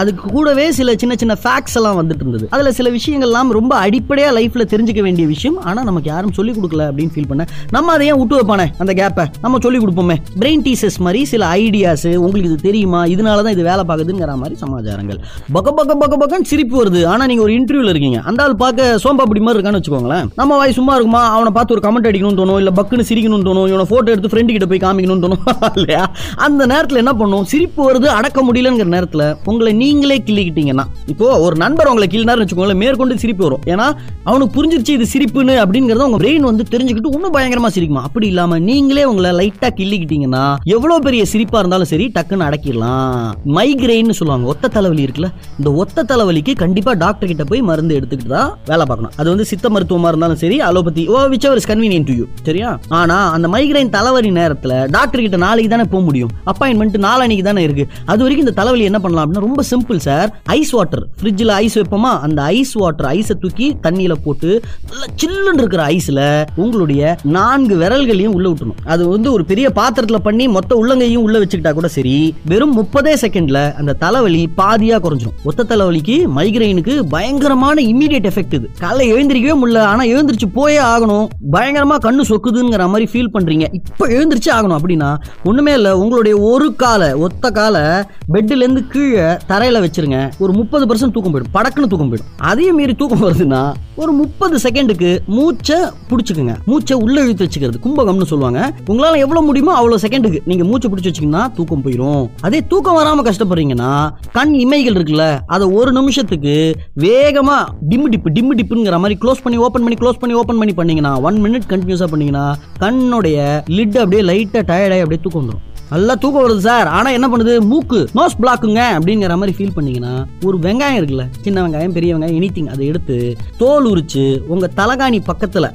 அதுக்கு 0.00 0.22
கூடவே 0.34 0.66
சில 0.76 0.94
சின்ன 1.02 1.14
சின்ன 1.22 1.34
ஃபேக்ட்ஸ் 1.44 1.76
எல்லாம் 1.78 1.98
வந்துட்டு 2.00 2.22
இருந்தது. 2.24 2.46
அதில் 2.54 2.76
சில 2.78 2.90
விஷயங்கள்லாம் 2.96 3.48
ரொம்ப 3.58 3.72
அடிப்படையாக 3.84 4.32
லைஃப்ல 4.38 4.64
தெரிஞ்சுக்க 4.72 5.02
வேண்டிய 5.06 5.26
விஷயம். 5.32 5.56
ஆனால் 5.68 5.86
நமக்கு 5.88 6.10
யாரும் 6.12 6.34
சொல்லிக் 6.38 6.58
கொடுக்கல 6.58 6.86
அப்படின்னு 6.90 7.14
ஃபீல் 7.16 7.28
பண்ண 7.30 7.46
நம்ம 7.76 7.92
அதை 7.96 8.06
ஏன் 8.10 8.18
விட்டு 8.20 8.38
வைப்பானே 8.38 8.66
அந்த 8.84 8.94
கேப்பை 9.00 9.24
நம்ம 9.46 9.60
சொல்லிக் 9.66 9.84
கொடுப்போமே. 9.84 10.16
பிரெயின் 10.42 10.62
டீசஸ் 10.68 10.98
மாதிரி 11.06 11.22
சில 11.32 11.42
ஐடியாஸ் 11.62 12.06
உங்களுக்கு 12.24 12.50
இது 12.50 12.58
தெரியுமா? 12.68 13.00
இதனால 13.14 13.44
தான் 13.46 13.54
இது 13.56 13.64
வேலை 13.70 13.84
பார்க்குதுங்கிற 13.90 14.36
மாதிரி 14.44 14.58
சமாச்சாரங்கள். 14.62 15.20
பக்க 15.58 15.68
பக்க 15.80 15.98
பக்க 16.04 16.14
பக்கம் 16.22 16.46
சிரிப்பு 16.52 16.76
வருது. 16.82 17.02
ஆனால் 17.14 17.30
நீங்கள் 17.32 17.46
ஒரு 17.48 17.54
இன்டர்வியூல 17.58 17.94
இருக்கீங்க. 17.94 18.20
அந்த 18.30 18.42
ஆள் 18.46 18.56
பார்க்க 18.64 19.00
சோம்பாப்படி 19.06 19.44
மாதிரி 19.48 19.58
இருக்கான்னு 19.58 19.82
வச்சுக்கோங்களேன். 19.82 20.30
நம்ம 20.42 20.52
வாய் 20.62 20.78
சும்மா 20.78 20.94
இருக்குமா? 20.98 21.24
அவனை 21.36 21.52
பார்த்து 21.58 21.76
ஒரு 21.78 21.84
கமெண்ட் 21.88 22.10
அடிக்கணும்னு 22.12 22.40
தோணும் 22.42 22.62
இல்லை 22.62 22.74
பக்குன்னு 22.80 23.08
சிரிக்கணும்னு 23.12 23.48
தோணும் 23.50 23.68
இவனை 23.72 23.88
ஃபோட்டோ 23.92 24.14
எடுத்து 24.14 24.32
ஃப்ரெண்டு 24.32 24.50
கிட்ட 24.54 24.66
போய் 24.72 24.82
காமிக்கணும்னு 24.84 25.24
தோணும். 25.24 25.44
இல்லையா? 25.78 26.04
அந்த 26.46 26.62
நேரத்தில் 26.72 27.00
என்ன 27.02 27.14
பண்ணும்? 27.20 27.44
சிரிப்பு 27.52 27.80
வருது 27.88 28.08
அடக்க 28.18 28.38
முடியலங்கிற 28.48 28.88
நேரத்தில் 28.96 29.24
உங்களை 29.50 29.72
நீங்களே 29.82 30.18
கிள்ளிக்கிட்டீங்கன்னா 30.26 30.86
இப்போ 31.12 31.26
ஒரு 31.46 31.56
நண்பர் 31.64 31.90
உங்களை 31.92 32.08
கிள்ளினார்னு 32.14 32.44
வச்சுக்கோங்களேன் 32.44 32.82
மேற்கொண்டு 32.82 33.18
சிரிப்பு 33.24 33.44
வரும். 33.46 33.64
ஏன்னா 33.72 33.86
அவனுக்கு 34.24 34.54
புரிஞ்சிருச்சு 34.58 34.96
இது 34.98 35.06
சிரிப்புன்னு 35.14 35.54
அப்படிங்கறத 35.64 36.06
உங்க 36.08 36.20
பிரெயின் 36.24 36.48
வந்து 36.50 36.64
தெரிஞ்சுக்கிட்டு 36.74 37.14
இன்னும் 37.16 37.34
பயங்கரமா 37.36 37.70
சிரிக்குமா? 37.76 38.02
அப்படி 38.08 38.26
இல்லாம 38.32 38.58
நீங்களே 38.68 39.04
உங்களை 39.10 39.30
லைட்டா 39.40 39.70
கிள்ளிக்கிட்டீங்கன்னா 39.80 40.44
எவ்வளவு 40.76 41.04
பெரிய 41.06 41.22
சிரிப்பா 41.32 41.58
இருந்தாலும் 41.62 41.90
சரி 41.92 42.06
டக்குன்னு 42.16 42.46
அடக்கிடலாம். 42.48 43.26
மைக்ரெயின் 43.58 44.18
சொல்லுவாங்க. 44.20 44.46
ஒத்த 44.52 44.70
தலைவலி 44.76 45.04
இருக்குல்ல 45.06 45.30
இந்த 45.58 45.72
ஒத்த 45.82 46.04
தலைவலிக்கு 46.12 46.54
கண்டிப்பா 46.62 46.92
டாக்டர் 47.04 47.30
கிட்ட 47.32 47.44
போய் 47.50 47.62
மருந்து 47.70 47.96
எடுத்துக்கிட்டு 47.98 48.34
தான் 48.36 48.50
வேலை 48.70 48.86
பார்க்கணும். 48.90 49.14
அது 49.20 49.28
வந்து 49.32 49.44
சித்த 49.52 49.68
மருத்துவமா 49.74 50.10
இருந்தாலும் 50.12 50.40
சரி 50.44 50.58
allopathy 50.68 51.04
or 51.14 51.18
whichever 51.50 51.60
convenient 51.72 52.06
to 52.08 52.14
you 52.18 52.24
சரியா? 52.48 52.70
ஆனா 53.00 53.16
அந்த 53.36 53.46
மைக்ரைன் 53.54 53.92
தலைவலி 53.96 54.30
நேரத்தில் 54.42 54.76
டாக்டர் 54.96 55.24
கிட்ட 55.24 55.40
நாளைக்கு 55.46 55.72
தானே 55.74 55.86
போக 55.94 56.02
முடியும்? 56.08 56.32
அப்பாயின்மெண்ட் 56.50 56.98
நாளானிக்கு 57.06 57.46
தானே 57.48 57.62
இருக்கு. 57.68 57.86
அது 58.10 58.20
வரைக்கும் 58.24 58.46
இந்த 58.46 58.56
தலைவலி 58.60 58.84
என்ன 58.90 59.00
பண்ணலாம் 59.04 59.26
அப்படின்னா 59.26 59.46
ரொம்ப 59.48 59.62
சிம்பிள் 59.70 60.00
சார் 60.06 60.28
ஐஸ் 60.58 60.72
வாட்டர் 60.76 61.04
ஃப்ரிட்ஜில் 61.20 61.52
ஐஸ் 61.62 61.78
வைப்போமா? 61.78 62.12
அந்த 62.26 62.40
ஐஸ் 62.56 62.74
வாட்டர் 62.82 63.08
ஐஸை 63.16 63.36
தூக்கி 63.42 63.68
தண்ணியில 63.86 64.14
போட்டு 64.24 64.50
நல்லா 64.90 65.06
சில்லுன்னு 65.20 65.60
இருக்கிற 65.62 65.82
ஐஸ்ல 65.96 66.20
உங்களுடைய 66.62 67.16
நான்கு 67.36 67.74
விரல்களையும் 67.82 68.34
உள்ள 68.38 68.48
விட்டணும் 68.48 68.80
அது 68.94 69.02
வந்து 69.14 69.28
ஒரு 69.36 69.44
பெரிய 69.50 69.66
பாத்திரத்தில் 69.78 70.24
பண்ணி 70.26 70.44
மொத்த 70.56 70.72
உள்ளங்கையும் 70.80 71.24
உள்ள 71.26 71.36
வச்சுக்கிட்டா 71.38 71.72
கூட 71.78 71.88
சரி. 71.96 72.16
வெறும் 72.50 72.74
முப்பதே 72.78 73.14
செகண்ட்ல 73.24 73.58
அந்த 73.80 73.92
தலைவலி 74.04 74.42
பாதியா 74.56 74.96
குறைஞ்சிடும் 75.04 75.38
ஒத்த 75.48 75.66
தலைவலிக்கு 75.70 76.16
மைக்ரைனுக்கு 76.36 76.94
பயங்கரமான 77.14 77.76
இமீடியட் 77.92 78.28
எஃபெக்ட் 78.30 78.56
இது. 78.58 78.66
காலை 78.80 79.06
எழுந்திரிக்கவே 79.12 79.56
முடியல 79.62 79.82
ஆனா 79.92 80.02
எழுந்திரிச்சு 80.14 80.48
போயே 80.58 80.80
ஆகணும். 80.92 81.26
பயங்கரமா 81.52 81.96
கண்ணு 82.06 82.22
சொக்குதுங்கிற 82.30 82.86
மாதிரி 82.92 83.06
ஃபீல் 83.12 83.32
பண்றீங்க. 83.36 83.66
இப்போ 83.78 84.06
எழுந்திரிச்சு 84.22 84.50
ஆகணும். 84.56 84.78
அப்படின்னா 84.78 85.10
ஒண்ணுமே 85.44 85.72
இல்ல 85.72 85.98
உங்களுடைய 85.98 86.38
ஒரு 86.38 86.74
காலை 86.74 87.12
ஒத்த 87.12 87.50
காலை 87.50 87.84
பெட்ல 88.32 88.62
இருந்து 88.62 88.86
கீழே 88.86 89.28
தரையில 89.50 89.84
வச்சிருங்க. 89.84 90.18
ஒரு 90.38 90.52
முப்பது 90.52 90.86
பர்சன்ட் 90.86 91.14
தூக்கம் 91.16 91.34
போயிடும். 91.34 91.52
படக்குன்னு 91.54 91.90
தூக்கம் 91.92 92.12
போயிடும். 92.12 92.30
அதையும் 92.36 92.76
மீறி 92.76 92.94
தூக்கம் 92.94 93.22
வருதுன்னா 93.22 93.62
ஒரு 93.96 94.12
முப்பது 94.12 94.56
செகண்டுக்கு 94.56 95.08
மூச்சை 95.26 95.76
பிடிச்சுக்குங்க. 96.10 96.54
மூச்சை 96.66 96.96
உள்ள 96.96 97.16
இழுத்து 97.24 97.46
வச்சுக்கிறது 97.46 97.80
கும்பகம்னு 97.86 98.28
சொல்லுவாங்க. 98.32 98.60
உங்களால 98.88 99.16
எவ்வளவு 99.24 99.46
முடியுமோ 99.46 99.72
அவ்வளவு 99.74 100.02
செகண்டுக்கு 100.04 100.40
நீங்க 100.44 100.64
மூச்சை 100.64 100.90
பிடிச்சி 100.90 101.10
வச்சீங்கன்னா 101.10 101.42
தூக்கம் 101.54 101.82
போயிடும் 101.84 102.28
அதே 102.40 102.60
தூக்கம் 102.66 102.98
வராம 102.98 103.24
கஷ்டப்படுறீங்கன்னா 103.28 103.90
கண் 104.32 104.54
இமைகள் 104.64 104.96
இருக்குல்ல 104.98 105.26
அதை 105.46 105.66
ஒரு 105.78 105.92
நிமிஷத்துக்கு 105.92 106.54
வேகமா 107.00 107.56
டிம்மு 107.90 108.08
டிப்பு 108.14 108.30
டிம்மு 108.36 108.56
டிப்புங்கிற 108.60 108.98
மாதிரி 108.98 109.18
க்ளோஸ் 109.22 109.42
பண்ணி 109.42 109.58
ஓப்பன் 109.58 109.84
பண்ணி 109.84 109.98
க்ளோஸ் 110.00 110.20
பண்ணி 110.20 110.36
ஓப்பன் 110.36 110.58
பண்ணி 110.58 110.74
பண்ணீங்கன்னா 110.74 111.12
ஒன் 111.20 111.38
மினிட் 111.44 111.68
கண்டினியூஸாக 111.68 112.10
பண்ணீங்கன்னா 112.12 112.46
கண்ணுடைய 112.80 113.38
லிட் 113.78 113.98
அப்படியே 114.12 114.24
லைட்டாக 114.30 114.62
டயர்டாகி 114.70 115.02
அப்படியே 115.02 115.20
தூக்கம் 115.22 115.40
வந்துடும் 115.42 115.68
நல்லா 115.92 116.14
தூக்கம் 116.22 116.44
வருது 116.44 116.62
சார். 116.66 116.88
ஆனா 116.96 117.08
என்ன 117.16 117.26
பண்ணுது? 117.32 117.54
மூக்கு 117.70 117.98
நோஸ் 118.18 118.36
பிளாக்குங்க 118.42 118.80
அப்படிங்கிற 118.96 119.36
மாதிரி 119.40 119.54
ஃபீல் 119.56 119.74
பண்ணீங்கன்னா 119.76 120.12
ஒரு 120.48 120.56
வெங்காயம் 120.66 120.98
இருக்குல்ல 121.00 121.24
சின்ன 121.46 121.62
வெங்காயம் 121.64 121.94
பெரிய 121.96 122.10
வெங்காயம் 122.14 122.38
எனிதிங் 122.40 122.70
அதை 122.74 122.84
எடுத்து 122.92 123.16
தோல் 123.62 123.88
உரிச்சு 123.92 124.24
உங்க 124.52 124.68
தலகாணி 124.80 125.20
பக்கத்துல 125.30 125.68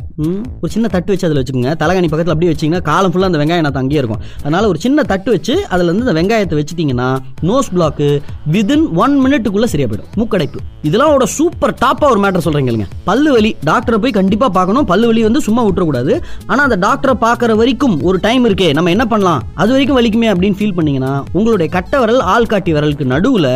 ஒரு 0.62 0.70
சின்ன 0.76 0.88
தட்டு 0.94 1.12
வச்சு 1.14 1.26
அதில் 1.28 1.40
வச்சுக்கோங்க. 1.40 1.72
தலகாணி 1.82 2.08
பக்கத்தில் 2.12 2.34
அப்படியே 2.36 2.52
வச்சீங்கன்னா 2.54 2.82
காலம் 2.90 3.12
ஃபுல்லாக 3.14 3.30
அந்த 3.32 3.40
வெங்காயம் 3.42 3.66
நான் 3.66 3.82
அங்கேயே 3.82 4.00
இருக்கும். 4.02 4.22
அதனால 4.44 4.64
ஒரு 4.72 4.80
சின்ன 4.86 5.04
தட்டு 5.12 5.30
வச்சு 5.36 5.56
அதுல 5.74 5.88
இருந்து 5.90 6.06
இந்த 6.06 6.16
வெங்காயத்தை 6.20 6.58
வச்சுட்டிங்கன்னா 6.60 7.10
நோஸ் 7.50 7.70
பிளாக்கு 7.76 8.08
விதின் 8.56 8.86
ஒன் 9.04 9.16
மினிட்டுக்குள்ளே 9.26 9.70
சரியா 9.74 9.90
போயிடும் 9.92 10.10
மூக்கடைப்பு. 10.22 10.62
இதெல்லாம் 10.90 11.14
ஒரு 11.18 11.28
சூப்பர் 11.38 11.76
டாப்பாக 11.84 12.10
ஒரு 12.14 12.22
மேட்டர் 12.24 12.46
சொல்றீங்க 12.48 12.88
பல்லு 13.10 13.30
வலி 13.36 13.52
டாக்டரை 13.70 14.00
போய் 14.06 14.18
கண்டிப்பாக 14.20 14.52
பார்க்கணும். 14.58 14.88
பல்லு 14.94 15.08
வலி 15.12 15.22
வந்து 15.28 15.42
சும்மா 15.50 15.64
விட்டுறக்கூடாது. 15.68 16.16
ஆனால் 16.52 16.66
அந்த 16.70 16.80
டாக்டரை 16.88 17.16
பார்க்கற 17.28 17.52
வரைக்கும் 17.62 17.96
ஒரு 18.10 18.20
டைம் 18.28 18.44
இருக்கே. 18.50 18.72
நம்ம 18.80 18.92
என்ன 18.96 19.08
பண்ணலாம்? 19.14 19.44
அது 19.62 19.72
வரைக்கும் 19.76 20.00
வலிக்குமே 20.08 20.28
அப்படின்னு 20.34 20.58
ஃபீல் 20.60 20.76
பண்ணீங்கன்னா 20.78 21.14
உங்களுடைய 21.38 21.68
கட்ட 21.76 22.00
விரல் 22.02 22.22
ஆள்காட்டி 22.34 22.72
விரலுக்கு 22.76 23.06
நடுவுல 23.14 23.48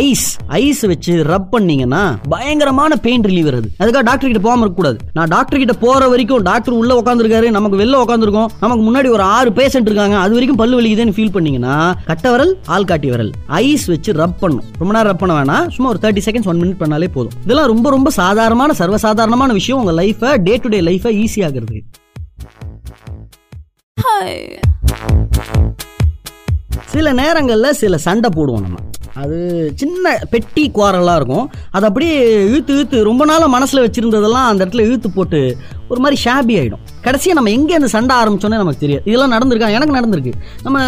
ஐஸ் 0.00 0.26
ஐஸ் 0.60 0.82
வச்சு 0.90 1.14
ரப் 1.32 1.48
பண்ணீங்கன்னா 1.54 2.02
பயங்கரமான 2.32 2.96
பெயின் 3.06 3.24
ரிலீவ் 3.28 3.48
வருது 3.48 3.68
அதுக்காக 3.80 4.04
டாக்டர் 4.08 4.30
கிட்ட 4.30 4.42
போகாம 4.46 4.64
இருக்க 4.64 4.78
கூடாது. 4.80 4.98
நான் 5.16 5.30
டாக்டர் 5.34 5.60
கிட்ட 5.62 5.74
போற 5.84 6.08
வரைக்கும் 6.12 6.44
டாக்டர் 6.48 6.78
உள்ள 6.80 6.92
உட்காந்துருக்காரு 7.00 7.50
நமக்கு 7.56 7.80
வெளில 7.82 8.00
உட்காந்துருக்கோம் 8.04 8.50
நமக்கு 8.64 8.82
முன்னாடி 8.86 9.10
ஒரு 9.16 9.24
ஆறு 9.36 9.50
பேஷண்ட் 9.58 9.88
இருக்காங்க 9.90 10.16
அது 10.24 10.32
வரைக்கும் 10.36 10.60
பல்லு 10.62 10.80
வலிக்குதுன்னு 10.80 11.16
ஃபீல் 11.18 11.34
பண்ணீங்கன்னா 11.36 11.76
கட்ட 12.10 12.26
விரல் 12.34 12.54
ஆள்காட்டி 12.76 13.10
விரல் 13.14 13.32
ஐஸ் 13.62 13.86
வச்சு 13.92 14.12
ரப் 14.22 14.38
பண்ணும் 14.40 14.64
ரொம்ப 14.82 14.92
நேரம் 14.96 15.10
ரப் 15.12 15.22
பண்ண 15.24 15.34
வேணாம். 15.38 15.68
சும்மா 15.76 15.90
ஒரு 15.94 16.00
தேர்ட்டி 16.02 16.24
செகண்ட்ஸ் 16.28 16.50
ஒன் 16.52 16.62
மினிட் 16.62 16.80
பண்ணாலே 16.82 17.10
போதும். 17.16 17.34
இதெல்லாம் 17.44 17.70
ரொம்ப 17.74 17.90
ரொம்ப 17.96 18.10
சாதாரணமான 18.20 18.74
சர்வசாதாரணமான 18.78 19.52
விஷயம் 19.60 19.80
உங்க 19.82 19.94
லைஃபை 20.02 20.32
டே 20.48 20.56
டு 20.62 20.68
டே 20.68 20.80
லைஃபை 20.90 21.12
ஈஸி 21.24 21.42
சில 26.96 27.12
நேரங்களில் 27.12 27.78
சில 27.82 27.98
சண்டை 27.98 28.30
போடுவோம் 28.36 28.64
நம்ம. 28.66 28.78
அது 29.14 29.38
சின்ன 29.74 30.18
பெட்டி 30.30 30.70
குவாரலாக 30.70 31.16
இருக்கும். 31.16 31.46
அது 31.70 31.86
அப்படியே 31.86 32.16
இழுத்து 32.44 32.72
இழுத்து 32.74 33.04
ரொம்ப 33.04 33.24
நாளாக 33.24 33.48
மனசில் 33.48 33.84
வச்சுருந்ததெல்லாம் 33.84 34.48
அந்த 34.50 34.64
இடத்துல 34.64 34.86
இழுத்து 34.88 35.10
போட்டு 35.10 35.40
ஒரு 35.88 36.00
மாதிரி 36.00 36.16
ஷாபி 36.24 36.54
ஆகிடும் 36.60 36.82
கடைசியாக 37.00 37.36
நம்ம 37.38 37.50
எங்கே 37.50 37.74
அந்த 37.74 37.88
சண்டை 37.88 38.12
ஆரம்பிச்சோன்னே 38.16 38.60
நமக்கு 38.62 38.78
தெரியாது. 38.78 39.02
இதெல்லாம் 39.04 39.32
நடந்திருக்கா? 39.32 39.68
எனக்கு 39.70 39.96
நடந்திருக்கு. 39.96 40.32
நம்ம 40.62 40.78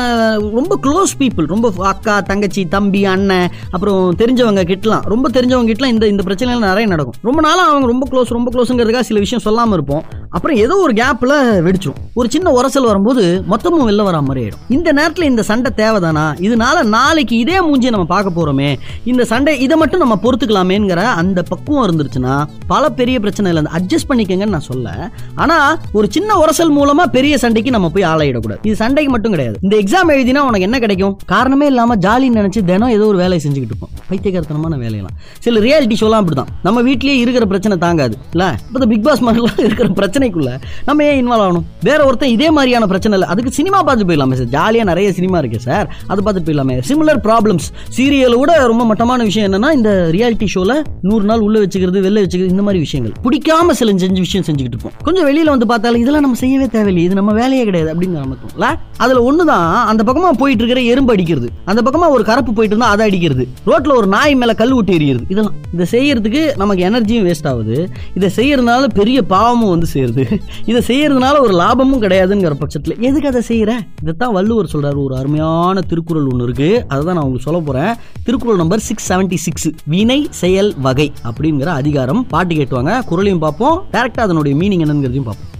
ரொம்ப 0.58 0.78
க்ளோஸ் 0.82 1.12
பீப்புள் 1.18 1.46
ரொம்ப 1.46 1.72
அக்கா 1.78 2.20
தங்கச்சி 2.20 2.64
தம்பி 2.64 3.04
அண்ணன் 3.04 3.48
அப்புறம் 3.70 4.16
தெரிஞ்சவங்க 4.18 4.62
கிட்டலாம். 4.70 5.04
ரொம்ப 5.12 5.28
தெரிஞ்சவங்க 5.28 5.68
கிட்டலாம் 5.70 5.92
இந்த 5.94 6.06
இந்த 6.06 6.22
பிரச்சனைகள் 6.22 6.68
நிறைய 6.68 6.88
நடக்கும். 6.88 7.18
ரொம்ப 7.22 7.40
நாளாக 7.40 7.70
அவங்க 7.70 7.86
ரொம்ப 7.86 8.06
க்ளோஸ் 8.10 8.34
ரொம்ப 8.38 8.50
க்ளோஸுங்கிறதுக்காக 8.54 9.06
சில 9.10 9.18
விஷயம் 9.18 9.44
சொல்லாமல் 9.46 9.72
இருப்போம். 9.72 10.02
அப்புறம் 10.30 10.56
ஏதோ 10.56 10.76
ஒரு 10.76 10.92
கேப்பில் 10.92 11.36
வெடிச்சிடும் 11.66 12.00
ஒரு 12.14 12.30
சின்ன 12.30 12.50
உரசல் 12.50 12.88
வரும்போது 12.90 13.44
மொத்தமும் 13.50 13.86
வெளில 13.88 14.06
வரா 14.08 14.20
மாதிரி 14.22 14.42
ஆயிடும். 14.44 14.64
இந்த 14.68 14.88
நேரத்தில் 14.92 15.30
இந்த 15.30 15.42
சண்டை 15.42 15.72
தேவைதானா? 15.76 16.26
இதனால 16.48 16.82
நாளைக்கு 16.96 17.36
இதே 17.38 17.58
மூஞ்சியை 17.60 17.94
நம்ம 17.96 18.08
பார்க்க 18.14 18.36
போகிறோமே 18.38 18.70
இந்த 19.04 19.24
சண்டை 19.24 19.60
இதை 19.60 19.76
மட்டும் 19.76 20.04
நம்ம 20.04 20.18
பொறுத்துக்கலாமேங்கிற 20.22 21.02
அந்த 21.22 21.42
பக்குவம் 21.42 21.86
இருந்துருச்சுன்னா 21.86 22.36
பல 22.66 22.88
பெரிய 23.00 23.18
பிரச்சனை 23.20 23.52
இல்லை 23.54 23.72
அட்ஜஸ்ட் 23.78 24.10
பண்ணிக்கங்கன்னு 24.10 24.56
நான் 24.56 24.70
சொல்ல. 24.72 24.87
ஆனா 25.34 25.80
ஒரு 25.92 26.08
சின்ன 26.10 26.44
உரசல் 26.44 26.72
மூலமா 26.78 27.04
பெரிய 27.12 27.38
சண்டைக்கு 27.38 27.70
நம்ம 27.70 27.88
போய் 27.88 28.02
ஆளாயிடக்கூடாது. 28.02 28.58
இது 28.62 28.76
சண்டைக்கு 28.76 29.12
மட்டும் 29.12 29.30
கிடையாது. 29.30 29.58
இந்த 29.62 29.76
எக்ஸாம் 29.76 30.10
எழுதினா 30.10 30.38
உனக்கு 30.38 30.60
என்ன 30.60 30.78
கிடைக்கும்? 30.78 31.18
காரணமே 31.26 31.66
இல்லாம 31.66 31.96
ஜாலின்னு 31.96 32.34
நினைச்சு 32.34 32.64
தினம் 32.64 32.88
ஏதோ 32.88 33.06
ஒரு 33.06 33.16
வேலையை 33.16 33.52
செஞ்சுக்கிட்டு 33.52 33.70
இருப்போம். 33.70 33.90
பைத்தியகாரத்தனமான 34.10 34.70
வேலையெல்லாம். 34.70 35.16
சில 35.38 35.60
ரியாலிட்டி 35.60 35.96
ஷோலாம் 36.00 36.24
அப்படிதான் 36.24 36.46
நம்ம 36.62 36.82
வீட்லயே 36.82 37.16
இருக்கிற 37.24 37.46
பிரச்சனை 37.46 37.78
தாங்காது. 37.78 38.18
இல்ல? 38.30 38.58
இப்போ 38.66 38.86
பிக் 38.86 39.02
பாஸ் 39.02 39.24
மாதிரிலாம் 39.24 39.60
இருக்கிற 39.60 39.88
பிரச்சனைக்குள்ள 39.88 40.60
நம்ம 40.84 41.04
ஏன் 41.04 41.18
இன்வால்வ் 41.20 41.34
ஆகணும்? 41.34 41.62
வேற 41.82 42.04
ஒருத்தன் 42.04 42.28
இதே 42.28 42.50
மாதிரியான 42.50 42.86
பிரச்சனை 42.86 43.18
இல்லை. 43.18 43.34
அதுக்கு 43.34 43.52
சினிமா 43.52 43.82
பார்த்து 43.82 44.04
போயிடலாமே 44.04 44.42
சார். 44.42 44.72
ஜாலியா 44.72 44.84
நிறைய 44.84 45.12
சினிமா 45.12 45.38
இருக்கு 45.38 45.60
சார். 45.60 45.94
அதை 46.06 46.24
பார்த்துட்டு 46.24 46.46
போயிடலாமே. 46.46 46.82
சிமிலர் 46.88 47.20
ப்ராப்ளம்ஸ் 47.22 47.68
சீரியலை 47.96 48.38
விட 48.38 48.66
ரொம்ப 48.66 48.84
மட்டமான 48.84 49.22
விஷயம் 49.22 49.52
என்னன்னா 49.52 49.72
இந்த 49.72 50.08
ரியாலிட்டி 50.12 50.46
ஷோல 50.54 50.84
நூறு 51.02 51.24
நாள் 51.24 51.40
உள்ள 51.40 51.60
வச்சுக்கிறது 51.60 52.00
வெளில 52.06 52.26
வச்சுக்கிறது 52.26 52.48
இந்த 52.48 52.62
மாதிரி 52.62 52.78
விஷயங்கள். 52.78 53.16
பிடிக்காம 53.22 53.70
சில 53.70 53.92
செஞ்சு 53.92 54.18
விஷயம் 54.18 54.46
செஞ்சுக்கிட்டு 54.46 54.77
இருக்கும். 54.78 55.02
கொஞ்சம் 55.02 55.26
வெளியில 55.28 55.48
வந்து 55.48 55.66
பார்த்தாலும் 55.66 56.00
இதெல்லாம் 56.00 56.22
நம்ம 56.22 56.36
செய்யவே 56.36 56.66
தேவையில்லை. 56.66 57.04
இது 57.04 57.14
நம்ம 57.14 57.32
வேலையே 57.32 57.64
கிடையாது 57.64 57.94
அப்படிங்கிற 57.94 58.24
நம்ம 58.24 58.76
அதுல 58.96 59.20
ஒண்ணுதான் 59.28 59.72
அந்த 59.84 60.02
பக்கமா 60.02 60.30
போயிட்டு 60.38 60.64
இருக்கிற 60.64 60.80
எறும்பு 60.80 61.12
அடிக்கிறது. 61.12 61.48
அந்த 61.64 61.82
பக்கமா 61.82 62.08
ஒரு 62.08 62.22
கரப்பு 62.22 62.52
போயிட்டு 62.52 62.66
இருந்தா 62.66 62.88
அதை 62.88 63.06
அடிக்கிறது. 63.06 63.48
ரோட்ல 63.66 63.94
ஒரு 63.94 64.06
நாய் 64.06 64.34
மேல 64.34 64.54
கல் 64.54 64.74
விட்டு 64.74 64.92
எறிகிறது. 64.92 65.24
இதெல்லாம். 65.28 65.54
இதை 65.72 65.86
செய்யறதுக்கு 65.90 66.56
நமக்கு 66.56 66.84
எனர்ஜியும் 66.90 67.26
வேஸ்ட் 67.28 67.48
ஆகுது. 67.48 67.90
இதை 68.14 68.30
செய்யறதுனால 68.36 68.88
பெரிய 68.94 69.22
பாவமும் 69.22 69.68
வந்து 69.68 69.86
சேருது. 69.92 70.40
இதை 70.66 70.82
செய்யறதுனால 70.86 71.40
ஒரு 71.40 71.54
லாபமும் 71.54 72.02
கிடையாதுங்கிற 72.02 72.52
பட்சத்துல 72.60 72.98
எதுக்கு 72.98 73.28
அதை 73.28 73.42
செய்யற? 73.48 73.72
இதைத்தான் 74.02 74.32
வள்ளுவர் 74.32 74.70
சொல்றாரு. 74.72 75.04
ஒரு 75.04 75.16
அருமையான 75.16 75.80
திருக்குறள் 75.80 76.26
ஒன்று 76.32 76.44
இருக்கு. 76.44 76.84
அதை 76.88 77.04
தான் 77.04 77.14
நான் 77.14 77.24
உங்களுக்கு 77.24 77.50
சொல்ல 77.50 77.60
போறேன். 77.60 77.94
Thirukkural 78.24 78.56
number 78.56 78.78
six 78.78 79.12
seventy 79.12 79.34
six 79.34 79.70
வினை 79.84 80.26
செயல் 80.30 80.74
வகை 80.82 81.12
அப்படிங்கிற 81.24 81.66
அதிகாரம் 81.66 82.26
பாட்டு 82.26 82.54
கேட்டுவாங்க. 82.54 83.04
குரலையும் 83.04 83.38
பார்ப்போம். 83.38 83.84
டேரக்டா 83.92 84.24
அதனுடைய 84.28 84.56
மீனிங் 84.68 84.84
என்னங்கிறதையும் 84.84 85.28
பார்ப்போம். 85.28 85.54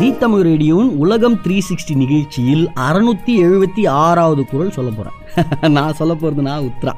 தி 0.00 0.14
தமிழ் 0.18 0.42
ரேடியோவின் 0.42 0.90
உலகம் 0.96 1.34
த்ரீ 1.44 1.56
சிக்ஸ்டி 1.68 1.94
நிகழ்ச்சியில் 1.94 2.62
அறுநூத்தி 2.80 3.32
எழுபத்தி 3.38 3.82
ஆறாவது 3.88 4.42
குரல் 4.46 4.70
சொல்ல 4.70 4.90
போகிறேன் 4.90 5.16
நான் 5.76 5.94
சொல்ல 5.94 6.12
போகிறதுனா 6.14 6.42
நான் 6.42 6.68
உத்ரா. 6.68 6.92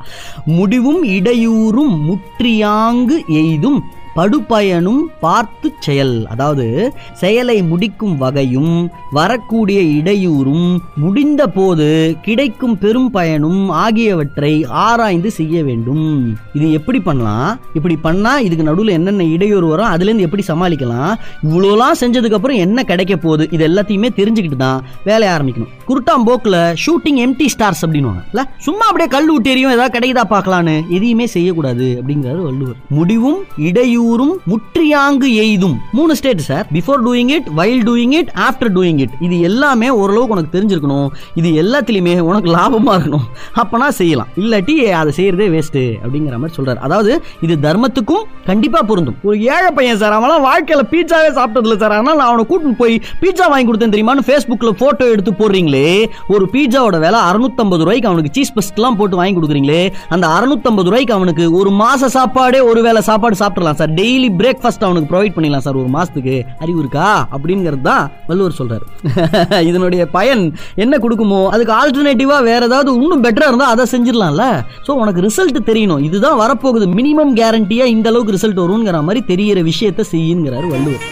முடிவும் 0.50 1.02
இடையூறும் 1.08 1.96
முற்றியாங்கு 2.02 3.16
எய்தும் 3.34 3.78
படுபயனும் 4.16 5.02
பார்த்து 5.20 5.72
செயல். 5.80 6.26
அதாவது 6.26 6.92
செயலை 7.12 7.62
முடிக்கும் 7.62 8.16
வகையும் 8.16 8.90
வரக்கூடிய 9.10 9.80
இடையூறும் 9.80 10.66
முடிந்த 10.94 11.46
போது 11.46 12.16
கிடைக்கும் 12.22 12.78
பெரும் 12.78 13.10
பயனும் 13.10 13.68
ஆகியவற்றை 13.68 14.64
ஆராய்ந்து 14.64 15.30
செய்ய 15.30 15.64
வேண்டும். 15.64 16.36
இது 16.52 16.72
எப்படி 16.72 17.00
பண்ணலாம்? 17.00 17.60
இப்படி 17.74 17.96
பண்ணா 17.96 18.38
இதுக்கு 18.38 18.64
நடுவில் 18.64 18.88
என்னென்ன 18.88 19.24
இடையூறு 19.24 19.66
வரும்? 19.66 19.90
அதுலேருந்து 19.94 20.26
எப்படி 20.28 20.44
சமாளிக்கலாம்? 20.48 21.12
இவ்வளோலாம் 21.42 22.00
செஞ்சதுக்கு 22.00 22.38
அப்புறம் 22.40 22.56
என்ன 22.56 22.82
கிடைக்க 22.82 23.16
போகுது? 23.16 23.48
இது 23.50 23.68
எல்லாத்தையுமே 23.68 24.10
தெரிஞ்சுக்கிட்டு 24.20 24.56
தான் 24.56 24.84
வேலையை 25.04 25.36
ஆரம்பிக்கணும். 25.36 25.72
குருட்டாம்போக்கில் 25.88 26.60
ஷூட்டிங் 26.84 27.20
எம்டி 27.26 27.48
ஸ்டார்ஸ் 27.54 27.82
அப்படின்னுவாங்க. 27.82 28.22
இல்ல? 28.32 28.44
சும்மா 28.58 28.86
அப்படியே 28.86 29.08
கல் 29.08 29.30
விட்டேரியும் 29.32 29.74
ஏதாவது 29.76 29.96
கிடைக்குதா 29.98 30.26
பார்க்கலான்னு 30.34 30.76
எதையுமே 30.88 31.26
செய்யக்கூடாது 31.26 31.88
அப்படிங்கிறாரு 32.00 32.40
வள்ளுவர். 32.48 32.76
முடிவும் 32.88 33.40
இடையூறு 33.56 34.00
இடையூறும் 34.02 34.32
முற்றியாங்கு 34.50 35.28
எய்தும். 35.42 35.74
மூணு 35.96 36.12
state 36.18 36.42
sir 36.48 36.66
before 36.76 37.00
doing 37.06 37.30
it 37.36 37.48
while 37.58 37.82
doing 37.88 38.14
it 38.20 38.30
after 38.46 38.70
doing 38.76 39.00
it 39.04 39.14
இது 39.26 39.36
எல்லாமே 39.48 39.88
ஓரளவுக்கு 40.00 40.34
உனக்கு 40.36 40.54
தெரிஞ்சிருக்கணும். 40.56 41.08
இது 41.40 41.48
எல்லாத்துலேயுமே 41.62 42.14
உனக்கு 42.28 42.48
லாபமாக 42.56 42.94
இருக்கணும். 42.98 43.26
அப்போனா 43.62 43.88
செய்யலாம். 44.00 44.30
இல்லாட்டி 44.42 44.74
அதை 45.00 45.12
செய்யறதே 45.18 45.46
வேஸ்ட்டு 45.54 45.82
அப்படிங்கிற 46.02 46.38
மாதிரி 46.42 46.56
சொல்றாரு. 46.58 46.80
அதாவது 46.86 47.12
இது 47.46 47.56
தர்மத்துக்கும் 47.66 48.24
கண்டிப்பாக 48.50 48.84
பொருந்தும். 48.90 49.18
ஒரு 49.28 49.36
ஏழை 49.56 49.70
பையன் 49.78 50.00
சார் 50.02 50.16
அவன்லாம் 50.18 50.46
வாழ்க்கையில் 50.48 50.88
பீட்சாவே 50.94 51.30
சாப்பிட்டதில்ல 51.38 51.76
சார் 51.84 51.96
அதனால் 51.98 52.18
நான் 52.20 52.30
அவனை 52.30 52.46
கூட்டின்னு 52.52 52.80
போய் 52.82 52.96
பீட்சா 53.22 53.48
வாங்கி 53.54 53.68
கொடுத்தேன் 53.70 53.94
தெரியுமான்னு 53.94 54.26
ஃபேஸ்புக்கில் 54.30 54.78
ஃபோட்டோ 54.82 55.10
எடுத்து 55.14 55.34
போடுறீங்களே. 55.42 55.86
ஒரு 56.34 56.44
பீட்சாவோட 56.56 56.98
விலை 57.06 57.22
அறுநூத்தம்பது 57.30 57.84
ரூபாய்க்கு 57.86 58.10
அவனுக்கு 58.12 58.34
சீஸ் 58.38 58.54
பஸ்ட்லாம் 58.58 58.98
போட்டு 59.00 59.20
வாங்கி 59.22 59.36
கொடுக்குறீங்களே. 59.38 59.82
அந்த 60.16 60.26
அறுநூத்தம்பது 60.36 60.88
ரூபாய்க்கு 60.90 61.16
அவனுக்கு 61.18 61.46
ஒரு 61.60 61.72
மாச 61.82 62.10
சாப்பாடே 62.18 62.60
ஒரு 62.72 62.80
வேளை 62.88 63.00
சாப்பாடு 63.10 63.36
சாப்பிடலாம் 63.42 63.78
சார் 63.80 63.91
டெய்லி 63.98 64.28
பிரேக்ஃபாஸ்ட் 64.40 64.84
அவனுக்கு 64.86 65.10
ப்ரொவைட் 65.12 65.34
பண்ணிடலாம் 65.36 65.64
சார். 65.66 65.78
ஒரு 65.82 65.90
மாதத்துக்கு 65.94 66.34
அறிவு 66.64 66.78
இருக்கா? 66.82 67.06
அப்படிங்கிறது 67.34 67.84
தான் 67.88 68.04
வள்ளுவர் 68.28 68.58
சொல்கிறார் 68.58 68.84
இதனுடைய 69.70 70.02
பயன் 70.16 70.42
என்ன 70.84 70.98
கொடுக்குமோ 71.04 71.40
அதுக்கு 71.54 71.72
ஆல்டர்னேட்டிவாக 71.80 72.46
வேறு 72.50 72.68
ஏதாவது 72.70 72.92
இன்னும் 73.00 73.24
பெட்டராக 73.26 73.50
இருந்தால் 73.52 73.72
அதை 73.74 73.86
செஞ்சிடலாம்ல. 73.94 74.44
ஸோ 74.86 74.90
உனக்கு 75.02 75.24
ரிசல்ட் 75.28 75.58
தெரியணும். 75.70 76.04
இதுதான் 76.08 76.40
வரப்போகுது. 76.42 76.88
மினிமம் 76.98 77.34
கேரண்டியாக 77.40 77.94
இந்த 77.96 78.08
அளவுக்கு 78.12 78.36
ரிசல்ட் 78.38 78.62
வருங்கிற 78.64 79.02
மாதிரி 79.08 79.22
தெரியிற 79.32 79.62
விஷயத்தை 79.72 80.04
செய்யுங்கிறாரு 80.14 80.68
வள்ளுவர். 80.74 81.08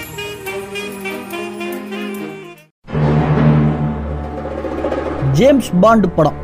ஜேம்ஸ் 5.41 5.73
பாண்ட் 5.83 6.09
படம். 6.17 6.39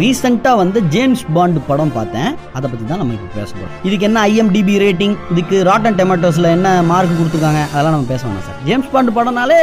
ரீசெண்டாக 0.00 0.58
வந்து 0.60 0.78
ஜேம்ஸ் 0.94 1.22
பாண்ட் 1.36 1.58
படம் 1.68 1.92
பார்த்தேன். 1.96 2.30
அதை 2.56 2.66
பற்றி 2.70 2.84
தான் 2.90 3.00
நம்ம 3.02 3.14
இப்போ 3.16 3.28
பேச 3.38 3.48
போகிறோம் 3.54 3.74
இதுக்கு 3.88 4.06
என்ன 4.08 4.18
ஐஎம்டிபி 4.30 4.74
ரேட்டிங் 4.84 5.14
இதுக்கு 5.32 5.56
ராட்டன் 5.68 5.98
டொமேட்டோஸில் 6.00 6.48
என்ன 6.56 6.68
மார்க் 6.90 7.18
கொடுத்துருக்காங்க? 7.20 7.62
அதெல்லாம் 7.72 7.94
நம்ம 7.96 8.08
பேச 8.12 8.22
வேணாம் 8.26 8.46
சார். 8.48 8.60
ஜேம்ஸ் 8.68 8.90
பாண்ட் 8.94 9.14
படம்னாலே 9.18 9.58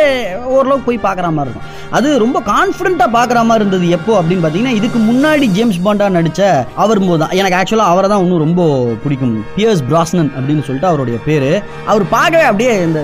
ஓரளவுக்கு 0.56 0.88
போய் 0.90 1.00
பார்க்குற 1.08 1.32
மாதிரி 1.38 1.52
இருக்கும். 1.52 1.70
அது 1.98 2.10
ரொம்ப 2.26 2.38
கான்ஃபிடண்ட்டாக 2.52 3.16
பார்க்குற 3.18 3.46
மாதிரி 3.50 3.64
இருந்தது 3.66 3.90
எப்போ 3.98 4.14
அப்படின்னு 4.22 4.44
பார்த்தீங்கன்னா 4.46 4.78
இதுக்கு 4.80 5.02
முன்னாடி 5.10 5.48
ஜேம்ஸ் 5.58 5.82
பாண்டாக 5.88 6.16
நடித்த 6.18 6.44
அவர் 6.84 7.06
போது 7.08 7.22
தான். 7.24 7.36
எனக்கு 7.40 7.60
ஆக்சுவலாக 7.62 7.94
அவரை 7.94 8.10
தான் 8.14 8.24
இன்னும் 8.26 8.46
ரொம்ப 8.46 8.64
பிடிக்கும். 9.04 9.36
பியர்ஸ் 9.58 9.84
பிராஸ்னன் 9.92 10.32
அப்படின்னு 10.38 10.66
சொல்லிட்டு 10.70 10.92
அவருடைய 10.92 11.20
பேர். 11.28 11.52
அவர் 11.92 12.06
பார்க்கவே 12.16 12.48
அப்படியே 12.52 12.74
இந்த 12.88 13.02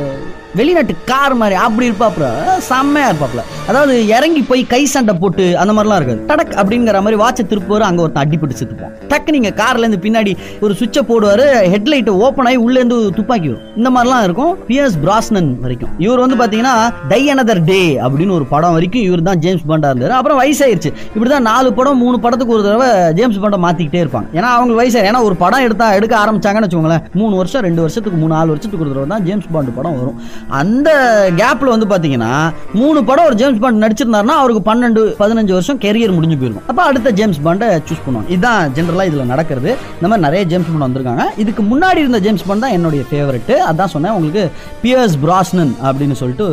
வெளிநாட்டு 0.59 0.95
கார் 1.11 1.35
மாதிரி 1.41 1.55
அப்படி 1.65 1.85
இருப்பாப்புல. 1.89 2.27
செம்மையா 2.69 3.07
இருப்பாப்புல. 3.11 3.41
அதாவது 3.69 3.93
இறங்கி 4.15 4.41
போய் 4.49 4.61
கை 4.73 4.81
சண்டை 4.93 5.13
போட்டு 5.21 5.45
அந்த 5.61 5.71
மாதிரிலாம் 5.75 5.99
இருக்காது. 5.99 6.21
டடக் 6.31 6.55
அப்படிங்கிற 6.61 6.99
மாதிரி 7.05 7.21
வாட்சை 7.23 7.43
திருப்புவார் 7.51 7.87
அங்க 7.89 8.01
ஒருத்தன் 8.05 8.23
அடிப்பட்டு 8.23 8.57
செத்துப்போம் 8.59 8.93
டக்கு 9.11 9.35
நீங்க 9.35 9.51
கார்ல 9.61 9.83
இருந்து 9.83 9.99
பின்னாடி 10.05 10.31
ஒரு 10.65 10.73
சுவிட்சை 10.79 11.01
போடுவாரு 11.09 11.45
ஹெட்லைட் 11.73 12.09
ஓப்பன் 12.25 12.47
ஆகி 12.49 12.59
உள்ள 12.65 12.75
இருந்து 12.79 12.97
துப்பாக்கி 13.17 13.47
வரும். 13.51 13.65
இந்த 13.79 13.89
மாதிரிலாம் 13.95 14.23
இருக்கும். 14.27 14.53
பிஎஸ் 14.69 14.97
பிராஸ்னன் 15.05 15.49
வரைக்கும். 15.63 15.91
இவர் 16.05 16.21
வந்து 16.23 16.37
பாத்தீங்கன்னா 16.41 16.73
டை 17.11 17.21
அனதர் 17.33 17.61
டே 17.71 17.79
அப்படின்னு 18.05 18.35
ஒரு 18.39 18.45
படம் 18.53 18.75
வரைக்கும் 18.77 19.05
இவர் 19.07 19.27
தான் 19.29 19.41
ஜேம்ஸ் 19.45 19.65
பாண்டா 19.69 19.89
இருந்தார். 19.91 20.15
அப்புறம் 20.19 20.39
வயசாயிருச்சு. 20.41 20.91
இப்படிதான் 21.15 21.47
நாலு 21.51 21.69
படம் 21.79 22.01
மூணு 22.03 22.19
படத்துக்கு 22.25 22.55
ஒரு 22.57 22.65
தடவை 22.67 22.89
ஜேம்ஸ் 23.19 23.41
பாண்டை 23.43 23.59
மாத்திக்கிட்டே 23.65 24.01
இருப்பாங்க. 24.05 24.27
ஏன்னா 24.39 24.49
அவங்க 24.57 24.73
வயசாயிரு 24.79 25.09
ஏன்னா 25.11 25.23
ஒரு 25.29 25.35
படம் 25.43 25.65
எடுத்தா 25.67 25.87
எடுக்க 25.99 26.15
ஆரம்பிச்சாங்கன்னு 26.23 26.67
வச்சுக்கோங்களேன். 26.67 27.05
மூணு 27.21 27.35
வருஷம் 27.41 27.65
ரெண்டு 27.67 27.83
வருஷத்துக்கு 27.85 28.19
மூணு 28.23 28.33
நாலு 28.37 28.51
வருஷத்துக்கு 28.53 28.85
ஒரு 28.85 28.93
தடவை 28.93 29.09
தான் 29.13 29.25
ஜேம்ஸ் 29.29 29.49
பாண்டு 29.55 29.75
படம் 29.79 29.97
வரும். 30.01 30.17
அந்த 30.61 30.89
கேப்ல 31.41 31.73
வந்து 31.73 31.87
பாத்தீங்கன்னா 31.91 32.31
மூணு 32.81 32.99
படம் 33.09 33.27
ஒரு 33.29 33.37
ஜேம்ஸ் 33.41 33.61
பாண்ட் 33.63 33.83
நடிச்சிருந்தாருன்னா 33.83 34.35
அவருக்கு 34.41 34.63
பன்னெண்டு 34.69 35.01
பதினஞ்சு 35.21 35.53
வருஷம் 35.57 35.79
கெரியர் 35.85 36.15
முடிஞ்சு 36.17 36.37
போயிருக்கும். 36.39 36.67
அப்ப 36.71 36.81
அடுத்த 36.89 37.11
ஜேம்ஸ் 37.19 37.39
பாண்டை 37.47 37.67
சூஸ் 37.87 38.03
பண்ணுவோம் 38.05 38.27
இதுதான் 38.33 38.73
ஜென்ரலா 38.77 39.05
இதுல 39.09 39.25
நடக்கிறது. 39.33 39.71
இந்த 39.97 40.07
மாதிரி 40.07 40.25
நிறைய 40.27 40.43
ஜேம்ஸ் 40.51 40.69
பாண்ட் 40.71 40.87
வந்திருக்காங்க. 40.87 41.25
இதுக்கு 41.43 41.63
முன்னாடி 41.71 42.01
இருந்த 42.03 42.19
ஜேம்ஸ் 42.25 42.45
பாண்ட் 42.47 42.65
தான் 42.65 42.75
என்னுடைய 42.77 43.03
ஃபேவரட் 43.09 43.53
அதான் 43.69 43.93
சொன்னேன் 43.95 44.15
உங்களுக்கு 44.17 44.43
பியர்ஸ் 44.83 45.17
பிராஸ்னன் 45.25 45.73
அப்படின்னு 45.87 46.17
சொல்லிட்டு 46.21 46.47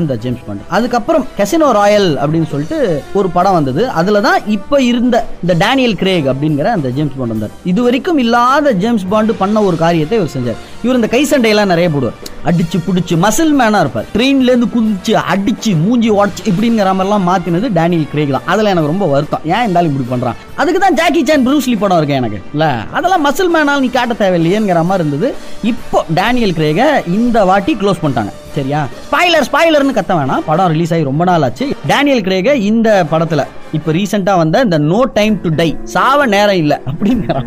அந்த 0.00 0.18
ஜேம்ஸ் 0.24 0.44
பாண்ட் 0.46 0.64
அதுக்கப்புறம் 0.78 1.26
கெசினோ 1.40 1.70
ராயல் 1.80 2.10
அப்படின்னு 2.22 2.50
சொல்லிட்டு 2.54 2.78
ஒரு 3.20 3.30
படம் 3.36 3.56
வந்தது. 3.58 3.84
அதுல 4.00 4.20
தான் 4.28 4.40
இப்ப 4.56 4.82
இருந்த 4.90 5.16
இந்த 5.42 5.54
டேனியல் 5.64 5.96
கிரேக் 6.02 6.26
அப்படிங்கிற 6.34 6.68
அந்த 6.78 6.88
ஜேம்ஸ் 6.96 7.16
பாண்ட் 7.18 7.34
வந்தார். 7.34 7.54
இது 7.72 7.80
வரைக்கும் 7.86 8.18
இல்லாத 8.24 8.72
ஜேம்ஸ் 8.84 9.06
பாண்டு 9.12 9.34
பண்ண 9.42 9.62
ஒரு 9.68 9.76
காரியத்தை 9.84 10.18
இவர் 10.18 10.34
செஞ்சார். 10.36 10.60
இவர் 10.84 10.98
இந்த 10.98 11.08
கை 11.14 11.22
சண்டையெல்லாம் 11.30 11.70
நிறைய 11.72 11.88
போடுவார். 11.94 12.18
அடிச்சு 12.48 12.78
பிடிச்சி 12.86 13.14
மசில் 13.22 13.54
மேனாக 13.60 13.84
இருப்பார். 13.84 14.06
ட்ரெயின்லேருந்து 14.14 14.68
குதிச்சு 14.74 15.12
அடிச்சு 15.32 15.70
மூஞ்சி 15.84 16.10
உடச்சு 16.18 16.42
இப்படிங்கிற 16.50 16.90
மாதிரிலாம் 16.98 17.26
மாற்றினது 17.28 17.68
டேனியல் 17.78 18.10
கிரேக் 18.12 18.34
தான். 18.36 18.46
அதில் 18.52 18.70
எனக்கு 18.72 18.92
ரொம்ப 18.92 19.06
வருத்தம். 19.12 19.44
ஏன் 19.54 19.64
இருந்தாலும் 19.64 19.90
இப்படி 19.90 20.06
பண்ணுறான் 20.12 20.38
அதுக்கு 20.60 20.80
தான் 20.84 20.96
ஜாக்கி 21.00 21.22
சான் 21.28 21.46
ப்ரூஸ்லி 21.46 21.76
படம் 21.82 21.98
இருக்கு 22.00 22.18
எனக்கு. 22.20 22.38
இல்லை 22.54 22.70
அதெல்லாம் 22.98 23.24
மசில் 23.28 23.52
மேனால் 23.54 23.82
நீ 23.84 23.88
காட்ட 23.96 24.14
தேவையில்லையேங்கிற 24.24 24.82
மாதிரி 24.90 25.04
இருந்தது. 25.04 25.30
இப்போ 25.72 26.00
டேனியல் 26.18 26.54
கிரேகை 26.58 26.86
இந்த 27.18 27.38
வாட்டி 27.50 27.74
க்ளோஸ் 27.82 28.02
பண்ணிட்டாங்க. 28.02 28.32
சரியா? 28.56 28.80
ஸ்பாய்லர் 29.06 29.46
ஸ்பாய்லர்னு 29.48 29.96
கத்த 29.96 30.12
வேணாம். 30.18 30.44
படம் 30.50 30.70
ரிலீஸ் 30.74 30.92
ஆகி 30.94 31.08
ரொம்ப 31.10 31.24
நாள் 31.30 31.44
ஆச்சு. 31.46 31.66
டேனியல் 31.90 32.24
கிரேக 32.28 32.54
இந்த 32.70 32.88
படத்துல 33.12 33.44
இப்போ 33.76 33.90
ரீசெண்டாக 33.96 34.40
வந்த 34.42 34.62
இந்த 34.66 34.78
நோ 34.92 35.00
டைம் 35.18 35.34
டு 35.42 35.50
டை 35.60 35.68
சாவ 35.94 36.26
நேரம் 36.34 36.60
இல்லை 36.62 36.78
அப்படிங்கிற 36.92 37.42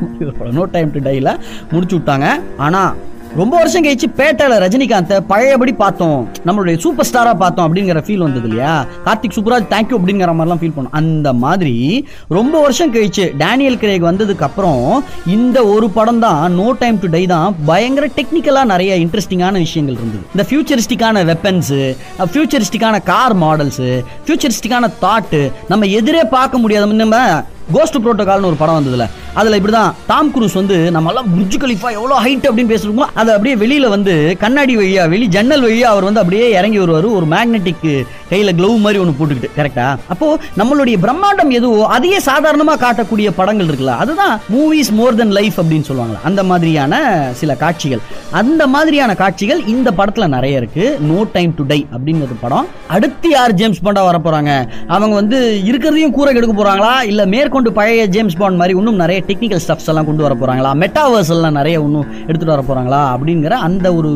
நோ 0.60 0.65
டைம் 0.76 0.91
டு 0.98 1.02
டைல 1.08 1.32
முடிச்சு 1.72 1.98
விட்டாங்க. 1.98 2.28
ஆனால் 2.67 2.91
ரொம்ப 3.39 3.54
வருஷம் 3.60 3.84
கழிச்சு 3.84 4.08
பேட்டையில 4.17 4.56
ரஜினிகாந்தை 4.63 5.17
பழையபடி 5.30 5.74
பார்த்தோம். 5.82 6.17
நம்மளுடைய 6.48 6.76
சூப்பர் 6.84 7.08
ஸ்டாரா 7.10 7.34
பார்த்தோம் 7.41 7.65
அப்படிங்கிற 7.67 8.00
ஃபீல் 8.08 8.24
வந்தது 8.26 8.48
இல்லையா? 8.50 8.74
கார்த்திக் 9.06 9.36
சூப்பராஜ் 9.36 9.70
தேங்க்யூ 9.74 9.98
அப்படிங்கிற 10.00 10.34
மாதிரிலாம் 10.38 10.62
ஃபீல் 10.62 10.74
பண்ணோம். 10.78 10.96
அந்த 11.00 11.32
மாதிரி 11.44 11.76
ரொம்ப 12.38 12.56
வருஷம் 12.65 12.91
கழிச்சு 12.96 13.28
டேனியல் 13.44 13.80
கிரேக் 13.84 14.08
வந்ததுக்கு 14.10 14.46
அப்புறம் 14.50 14.84
இந்த 15.36 15.63
ஒரு 15.76 15.89
படம் 15.98 16.22
தான் 16.26 16.58
நோ 16.60 16.67
டைம் 16.82 17.00
டு 17.04 17.10
டை 17.15 17.24
தான் 17.34 17.56
பயங்கர 17.72 18.10
டெக்னிக்கலா 18.17 18.65
நிறைய 18.74 18.98
இன்ட்ரெஸ்டிங்கான 19.06 19.63
விஷயங்கள் 19.67 19.98
இருந்தது. 20.00 20.26
இந்த 20.34 20.46
ஃபியூச்சரிஸ்டிக்கான 20.50 21.26
வெப்பன்ஸ் 21.32 21.74
ஃபியூச்சரிஸ்டிக்கான 22.34 23.02
கார் 23.13 23.38
மாடல்ஸ் 23.46 23.84
ஃபியூச்சரிஸ்டிக்கான 24.26 24.91
தாட்டு 25.06 25.41
நம்ம 25.74 25.91
எதிரே 26.02 26.26
பார்க்க 26.38 26.63
முடியாத 26.65 27.02
நம்ம 27.06 27.26
கோஸ்ட் 27.76 28.04
புரோட்டோகால்னு 28.04 28.52
ஒரு 28.54 28.62
படம் 28.62 28.80
வந்ததுல. 28.80 29.06
அதில் 29.34 29.58
இப்படி 29.58 29.74
தான் 29.74 29.94
டாம் 30.08 30.32
குரூஸ் 30.34 30.56
வந்து 30.60 30.78
நம்மளாம் 30.96 31.30
புர்ஜு 31.34 31.58
கலிஃபா 31.63 31.89
எவ்வளோ 31.98 32.15
ஹைட் 32.26 32.48
அப்படின்னு 32.50 32.74
பேசுறோமோ 32.74 33.06
அதை 33.13 33.34
அப்படியே 33.34 33.56
வெளியில் 33.56 33.88
வந்து 33.89 34.13
கண்ணாடி 34.39 34.76
வழியாக 34.76 35.12
வெளி 35.13 35.28
ஜன்னல் 35.28 35.62
வழியாக 35.62 35.94
அவர் 35.94 36.08
வந்து 36.08 36.20
அப்படியே 36.20 36.48
இறங்கி 36.60 36.80
வருவார். 36.82 37.08
ஒரு 37.17 37.26
மேக்னெட்டிக் 37.26 37.86
கையில் 38.32 38.56
க்ளவ் 38.60 38.84
மாதிரி 38.86 39.00
ஒன்று 39.04 39.15
போட்டுக்கிட்டு 39.20 39.58
கரெக்டாக 39.58 39.98
அப்போது 40.13 40.41
நம்மளுடைய 40.60 40.98
பிரம்மாண்டம் 41.06 41.52
எதுவோ 41.60 41.86
அதையே 41.96 42.20
சாதாரணமாக 42.30 42.80
காட்டக்கூடிய 42.86 43.30
படங்கள் 43.39 43.70
இருக்குல்ல 43.70 43.96
அதுதான் 44.04 44.34
மூவிஸ் 44.54 44.91
மோர் 45.00 45.15
தென் 45.15 45.34
லைஃப் 45.39 45.60
அப்படின்னு 45.62 45.88
சொல்லுவாங்க 45.89 46.17
அந்த 46.24 46.44
மாதிரியான 46.44 47.00
சில 47.41 47.56
காட்சிகள். 47.56 48.02
அந்த 48.41 48.67
மாதிரியான 48.67 49.15
காட்சிகள் 49.15 49.62
இந்த 49.65 49.91
படத்தில் 49.91 50.34
நிறைய 50.36 50.62
இருக்குது 50.62 51.00
நோ 51.10 51.20
டைம் 51.34 51.54
டு 51.56 51.63
டை 51.72 51.80
அப்படிங்கிறது 51.96 52.38
படம். 52.41 52.67
அடுத்து 52.88 53.30
யார் 53.30 53.58
ஜேம்ஸ் 53.62 53.84
பாண்டா 53.86 54.04
வர 54.10 54.20
அவங்க 54.88 55.13
வந்து 55.15 55.38
இருக்கிறதையும் 55.72 56.15
கூரை 56.17 56.34
கெடுக்க 56.34 56.54
போகிறாங்களா 56.54 56.94
இல்லை 57.12 57.26
மேற்கொண்டு 57.26 57.72
பழைய 57.80 58.06
ஜேம்ஸ் 58.15 58.38
பாண்ட் 58.38 58.60
மாதிரி 58.62 58.78
இன்னும் 58.78 59.02
நிறைய 59.04 59.21
டெக்னிக்கல் 59.28 59.64
ஸ்டப்ஸ் 59.68 59.90
எல்லாம் 59.94 60.10
கொண்டு 60.10 60.26
வர 60.26 60.36
போறாங்களா? 60.42 60.72
மெட்டாவர்ஸ் 60.84 61.34
எல்லாம் 61.38 61.58
நிறைய 61.60 61.84
ஒன்றும் 61.84 62.10
எடுத்துட்டு 62.28 62.56
வர 62.56 62.64
போறாங்களா? 62.70 63.02
அப்படிங்கிற 63.16 63.52
அந்த 63.70 63.88
ஒரு 64.00 64.12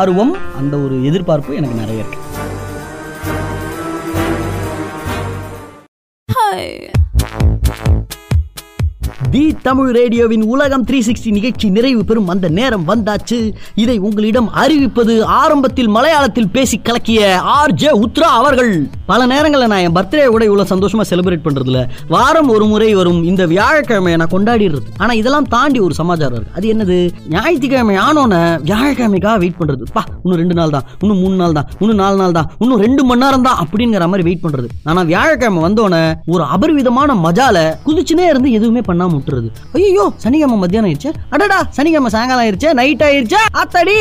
ஆர்வம் 0.00 0.36
அந்த 0.58 0.76
ஒரு 0.76 1.04
எதிர்பார்ப்பு 1.04 1.58
எனக்கு 1.60 1.80
நிறைய 1.84 2.02
இருக்கு. 2.04 2.26
தி 9.32 9.40
தமிழ் 9.64 9.90
ரேடியோவின் 9.96 10.44
உலகம் 10.52 10.84
த்ரீ 10.88 10.98
சிக்ஸ்டி 11.06 11.30
நிகழ்ச்சி 11.36 11.66
நிறைவு 11.76 12.02
பெறும் 12.08 12.28
அந்த 12.32 12.46
நேரம் 12.58 12.84
வந்தாச்சு. 12.90 13.38
இதை 13.82 13.96
உங்களிடம் 13.98 14.48
அறிவிப்பது 14.62 15.14
ஆரம்பத்தில் 15.38 15.90
மலையாளத்தில் 15.96 16.48
பேசி 16.54 16.76
கலக்கிய 16.78 17.20
ஆர் 17.56 17.74
ஜே 17.80 17.90
உத்ரா 18.04 18.28
அவர்கள். 18.38 18.70
பல 19.10 19.26
நேரங்களில் 19.32 19.70
நான் 19.72 19.82
என் 19.86 19.96
பர்த்டே 19.96 20.26
கூட 20.34 20.44
இவ்வளோ 20.48 20.64
சந்தோஷமா 20.72 21.04
செலிப்ரேட் 21.10 21.44
பண்றதுல. 21.46 21.80
வாரம் 22.14 22.48
ஒரு 22.48 22.64
முறை 22.64 22.88
வரும் 22.94 23.20
இந்த 23.22 23.46
வியாழக்கிழமை 23.52 24.14
நான் 24.22 24.32
கொண்டாடிடுறது. 24.34 24.88
ஆனா 24.96 25.12
இதெல்லாம் 25.20 25.48
தாண்டி 25.56 25.78
ஒரு 25.78 25.94
சமாச்சாரம் 26.00 26.38
இருக்கு. 26.38 26.54
அது 26.58 26.72
என்னது? 26.74 26.98
ஞாயிற்றுக்கிழமை 27.34 27.96
ஆனோன்னு 28.06 28.40
வியாழக்கிழமைக்காக 28.70 29.36
வெயிட் 29.44 29.60
பண்றது. 29.60 29.84
பா 29.92 30.04
இன்னும் 30.22 30.40
ரெண்டு 30.42 30.54
நாள் 30.60 30.74
தான். 30.76 30.88
இன்னும் 31.00 31.22
மூணு 31.24 31.38
நாள் 31.42 31.56
தான். 31.60 31.68
இன்னும் 31.78 32.00
நாலு 32.02 32.16
நாள் 32.22 32.36
தான். 32.38 32.50
இன்னும் 32.58 32.82
ரெண்டு 32.86 33.04
மணி 33.10 33.24
நேரம் 33.26 33.46
தான் 33.48 33.60
அப்படிங்கிற 33.64 34.08
மாதிரி 34.14 34.26
வெயிட் 34.30 34.44
பண்றது. 34.46 34.70
ஆனா 34.84 35.02
வியாழக்கிழமை 35.12 35.62
வந்தோடனே 35.68 36.02
ஒரு 36.26 36.46
அபரிவிதமான 36.56 37.20
மஜால 37.26 37.68
குதிச்சுனே 37.86 38.26
இருந்து 38.32 38.56
எதுவுமே 38.60 38.84
பண்ணாம 38.90 39.16
விட்டுறது. 39.18 39.50
ஐயோ 39.72 40.04
சனிக்கிழமை 40.24 40.58
மத்தியானம் 40.64 40.90
ஆயிடுச்சு. 40.90 41.12
அடடா 41.30 41.58
சனிக்கிழமை 41.78 42.10
சாயங்காலம் 42.16 42.44
ஆயிடுச்சு 42.44 42.70
நைட் 42.80 43.04
ஆயிடுச்சு. 43.08 43.40
அத்தடி 43.62 43.96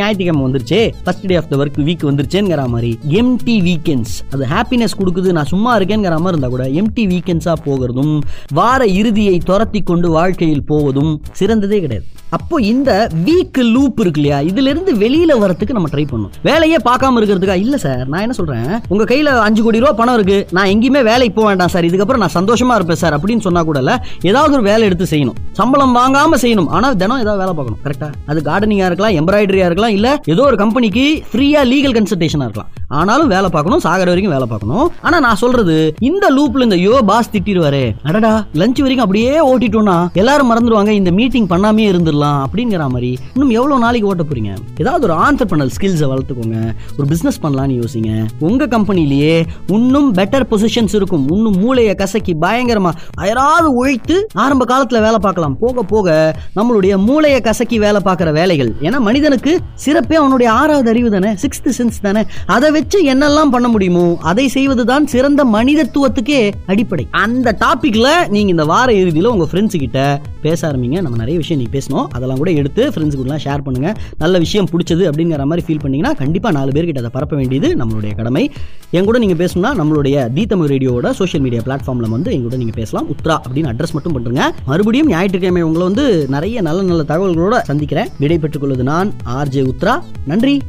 ஞாயிற்றுக்கிழமை 0.00 0.44
வந்துருச்சு. 0.46 0.80
First 1.04 1.26
day 1.32 1.36
of 1.42 1.50
the 1.50 1.56
work 1.56 1.80
week 1.88 2.06
வந்துருச்சேங்கிற 2.10 2.66
மாதிரி. 2.74 2.92
எம்டி 3.20 3.56
வீக்கெண்ட்ஸ் 3.68 4.16
அது 4.34 4.46
ஹாப்பினஸ் 4.54 4.98
கொடுக்குது 5.00 5.36
நான் 5.38 5.52
சும்மா 5.54 5.72
இருக்கேங்கிற 5.78 6.18
மாதிரி 6.26 6.34
இருந்தா 6.34 6.50
கூட 6.56 6.66
எம்டி 6.82 7.04
வீக்கெண்ட்ஸா 7.12 7.54
போகிறதும் 7.66 8.14
வார 8.60 8.86
இறுதியை 9.00 9.38
துரத்தி 9.50 9.82
கொண்டு 9.90 10.10
வாழ்க்கையில் 10.18 10.64
போவதும் 10.72 11.12
சிறந்ததே 11.40 11.80
கிடையாது. 11.84 12.06
அப்போ 12.30 12.60
இந்த 12.60 13.08
வீக் 13.26 13.58
லூப் 13.74 14.00
இருக்கு 14.00 14.20
இல்லையா? 14.20 14.38
இதுல 14.50 14.70
இருந்து 14.72 14.92
வெளியில 14.94 15.32
வரதுக்கு 15.42 15.76
நம்ம 15.76 15.88
ட்ரை 15.92 16.04
பண்ணணும். 16.10 16.32
வேலையே 16.42 16.76
பார்க்காம 16.84 17.18
இருக்கிறதுக்கா? 17.20 17.54
இல்ல 17.54 17.76
சார் 17.76 18.08
நான் 18.08 18.20
என்ன 18.20 18.32
சொல்றேன்? 18.32 18.80
உங்க 18.88 19.04
கையில 19.04 19.34
அஞ்சு 19.38 19.62
கோடி 19.62 19.78
ரூபா 19.78 19.92
பணம் 19.92 20.14
இருக்கு. 20.14 20.46
நான் 20.50 20.66
எங்கேயுமே 20.66 21.02
வேலைக்கு 21.02 21.34
போக 21.34 21.46
வேண்டாம் 21.46 21.68
சார். 21.68 21.84
இதுக்கப்புறம் 21.84 22.22
நான் 22.24 22.34
சந்தோஷமா 22.34 22.74
இருப்பேன் 22.74 23.00
சார் 23.02 23.16
அப்படின்னு 23.18 23.40
சொன்னா 23.40 23.62
கூட 23.62 23.78
இல்ல 23.78 24.04
ஏதாவது 24.22 24.52
ஒரு 24.52 24.62
வேலை 24.62 24.82
எடுத்து 24.86 25.06
செய்யணும். 25.10 25.36
சம்பளம் 25.52 25.96
வாங்காம 25.96 26.38
செய்யணும். 26.44 26.68
ஆனா 26.68 26.92
தினம் 26.92 27.22
ஏதாவது 27.24 27.42
வேலை 27.44 27.54
பார்க்கணும். 27.54 27.80
கரெக்டா 27.84 28.10
அது 28.26 28.40
கார்டனிங்கா 28.40 28.88
இருக்கலாம் 28.90 29.16
எம்ப்ராய்டரியா 29.20 29.68
இருக்கலாம் 29.70 29.90
இல்ல 29.90 30.20
ஏதோ 30.24 30.42
ஒரு 30.42 30.56
கம்பெனிக்கு 30.56 31.22
ஃப்ரீயா 31.32 31.62
லீகல் 31.72 31.96
கன்சல்டேஷனா 31.98 32.48
இருக்கலாம். 32.48 32.72
ஆனாலும் 32.88 33.28
வேலை 33.28 33.48
பார்க்கணும். 33.50 33.80
சாகர 33.80 34.08
வரைக்கும் 34.12 34.34
வேலை 34.34 34.46
பார்க்கணும். 34.50 34.92
ஆனா 35.02 35.20
நான் 35.20 35.36
சொல்றது 35.36 35.94
இந்த 35.98 36.26
லூப்ல 36.30 36.62
இந்த 36.62 36.76
யோ 36.76 37.02
பாஸ் 37.04 37.32
திட்டிடுவாரு. 37.32 37.94
அடடா 38.02 38.44
லஞ்ச் 38.54 38.82
வரைக்கும் 38.84 39.06
அப்படியே 39.06 39.32
ஓட்டிட்டோம்னா 39.52 40.08
எல்லாரும் 40.12 40.50
மறந்துடுவாங்க. 40.52 40.88
இந்த 40.88 41.10
மீட்டிங் 41.10 41.46
பண்ணாமே 41.46 41.86
வந்துடலாம் 42.16 42.44
அப்படிங்கிற 42.44 42.78
மாதிரி 42.78 43.18
இன்னும் 43.34 43.50
எவ்வளவு 43.50 43.80
நாளைக்கு 43.80 44.08
ஓட்ட 44.08 44.22
போறீங்க? 44.22 44.56
ஏதாவது 44.80 45.08
ஒரு 45.08 45.22
ஆண்டர்பனல் 45.22 45.70
ஸ்கில்ஸை 45.80 46.06
வளர்த்துக்கோங்க. 46.12 46.74
ஒரு 46.98 47.08
பிசினஸ் 47.08 47.40
பண்ணலாம்னு 47.40 47.82
யோசிங்க. 47.82 48.26
உங்க 48.38 48.66
கம்பெனிலேயே 48.66 49.44
இன்னும் 49.66 50.14
பெட்டர் 50.14 50.46
பொசிஷன்ஸ் 50.50 50.94
இருக்கும். 50.94 51.28
இன்னும் 51.28 51.56
மூளையை 51.56 51.94
கசக்கி 51.94 52.34
பயங்கரமா 52.40 52.90
அயராது 53.20 53.72
உழைத்து 53.74 54.26
ஆரம்ப 54.34 54.64
காலத்துல 54.64 55.00
வேலை 55.00 55.16
பார்க்கலாம். 55.20 55.58
போக 55.58 55.82
போக 55.82 56.36
நம்மளுடைய 56.56 56.96
மூளையை 56.96 57.40
கசக்கி 57.40 57.78
வேலை 57.78 58.00
பார்க்குற 58.04 58.32
வேலைகள். 58.32 58.74
ஏன்னா 58.80 58.98
மனிதனுக்கு 58.98 59.60
சிறப்பே 59.74 60.16
அவனுடைய 60.16 60.52
ஆறாவது 60.52 60.90
அறிவு 60.90 61.10
தானே? 61.10 61.28
சிக்ஸ்த் 61.28 61.72
சென்ஸ் 61.78 62.00
தானே? 62.02 62.24
அதை 62.46 62.70
வச்சு 62.70 63.14
என்னெல்லாம் 63.14 63.50
பண்ண 63.50 63.68
முடியுமோ 63.68 64.18
அதை 64.22 64.48
செய்வதுதான் 64.48 65.06
சிறந்த 65.06 65.44
மனிதத்துவத்துக்கே 65.44 66.52
அடிப்படை. 66.66 67.06
அந்த 67.10 67.56
டாபிக்ல 67.60 68.28
நீங்க 68.28 68.50
இந்த 68.50 68.64
வார 68.64 68.92
இறுதியில 68.92 69.24
உங்க 69.24 69.46
ஃப்ரெண்ட்ஸ் 69.52 69.78
கிட்ட 69.78 70.20
பேச 70.42 70.68
ஆரம்பிங்க. 70.68 71.00
நம்ம 71.00 71.16
நிறைய 71.16 71.38
விஷயம் 71.38 71.62
நீ 71.62 71.78
பேசணும். 71.78 72.05
அதெல்லாம் 72.12 72.38
கூட 72.38 72.50
எடுத்து 72.50 72.88
ஃப்ரெண்ட்ஸ் 72.88 73.18
கூடலாம் 73.20 73.42
ஷேர் 73.44 73.64
பண்ணுங்கள் 73.66 73.94
நல்ல 74.18 74.38
விஷயம் 74.38 74.68
பிடிச்சது 74.72 75.04
அப்படிங்கிற 75.10 75.44
மாதிரி 75.44 75.64
ஃபீல் 75.66 75.82
பண்ணிங்கன்னா 75.84 76.16
கண்டிப்பாக 76.16 76.58
நாலு 76.58 76.70
பேர்கிட்ட 76.70 76.98
அதை 76.98 77.10
பரப்ப 77.12 77.36
வேண்டியது 77.36 77.76
நம்மளுடைய 77.76 78.14
கடமை. 78.14 78.50
என் 78.90 79.04
கூட 79.04 79.18
நீங்கள் 79.18 79.40
பேசணும்னா 79.42 79.72
நம்மளுடைய 79.80 80.32
தி 80.32 80.46
தமிழ் 80.46 80.70
ரேடியோவோட 80.70 81.10
சோஷியல் 81.10 81.44
மீடியா 81.44 81.62
பிளாட்ஃபார்மில் 81.66 82.14
வந்து 82.16 82.32
எங்க 82.32 82.44
கூட 82.48 82.56
நீங்க 82.56 82.72
பேசலாம். 82.72 83.08
உத்ரா 83.14 83.36
அப்படின்னு 83.46 83.72
அட்ரஸ் 83.72 83.92
மட்டும் 83.92 84.12
பண்ணுங்க 84.12 84.54
மறுபடியும் 84.66 85.08
ஞாயிற்றுக்கிழமை 85.08 85.62
உங்களை 85.62 85.86
வந்து 85.86 86.26
நிறைய 86.28 86.60
நல்ல 86.60 86.82
நல்ல 86.82 87.02
தகவல்களோட 87.02 87.58
சந்திக்கிறேன். 87.62 88.08
விடை 88.18 88.38
பெற்றுக் 88.38 88.60
கொள்வது 88.60 88.82
நான் 88.82 89.12
ஆர்ஜே 89.38 89.64
உத்ரா. 89.72 90.02
நன்றி. 90.26 90.62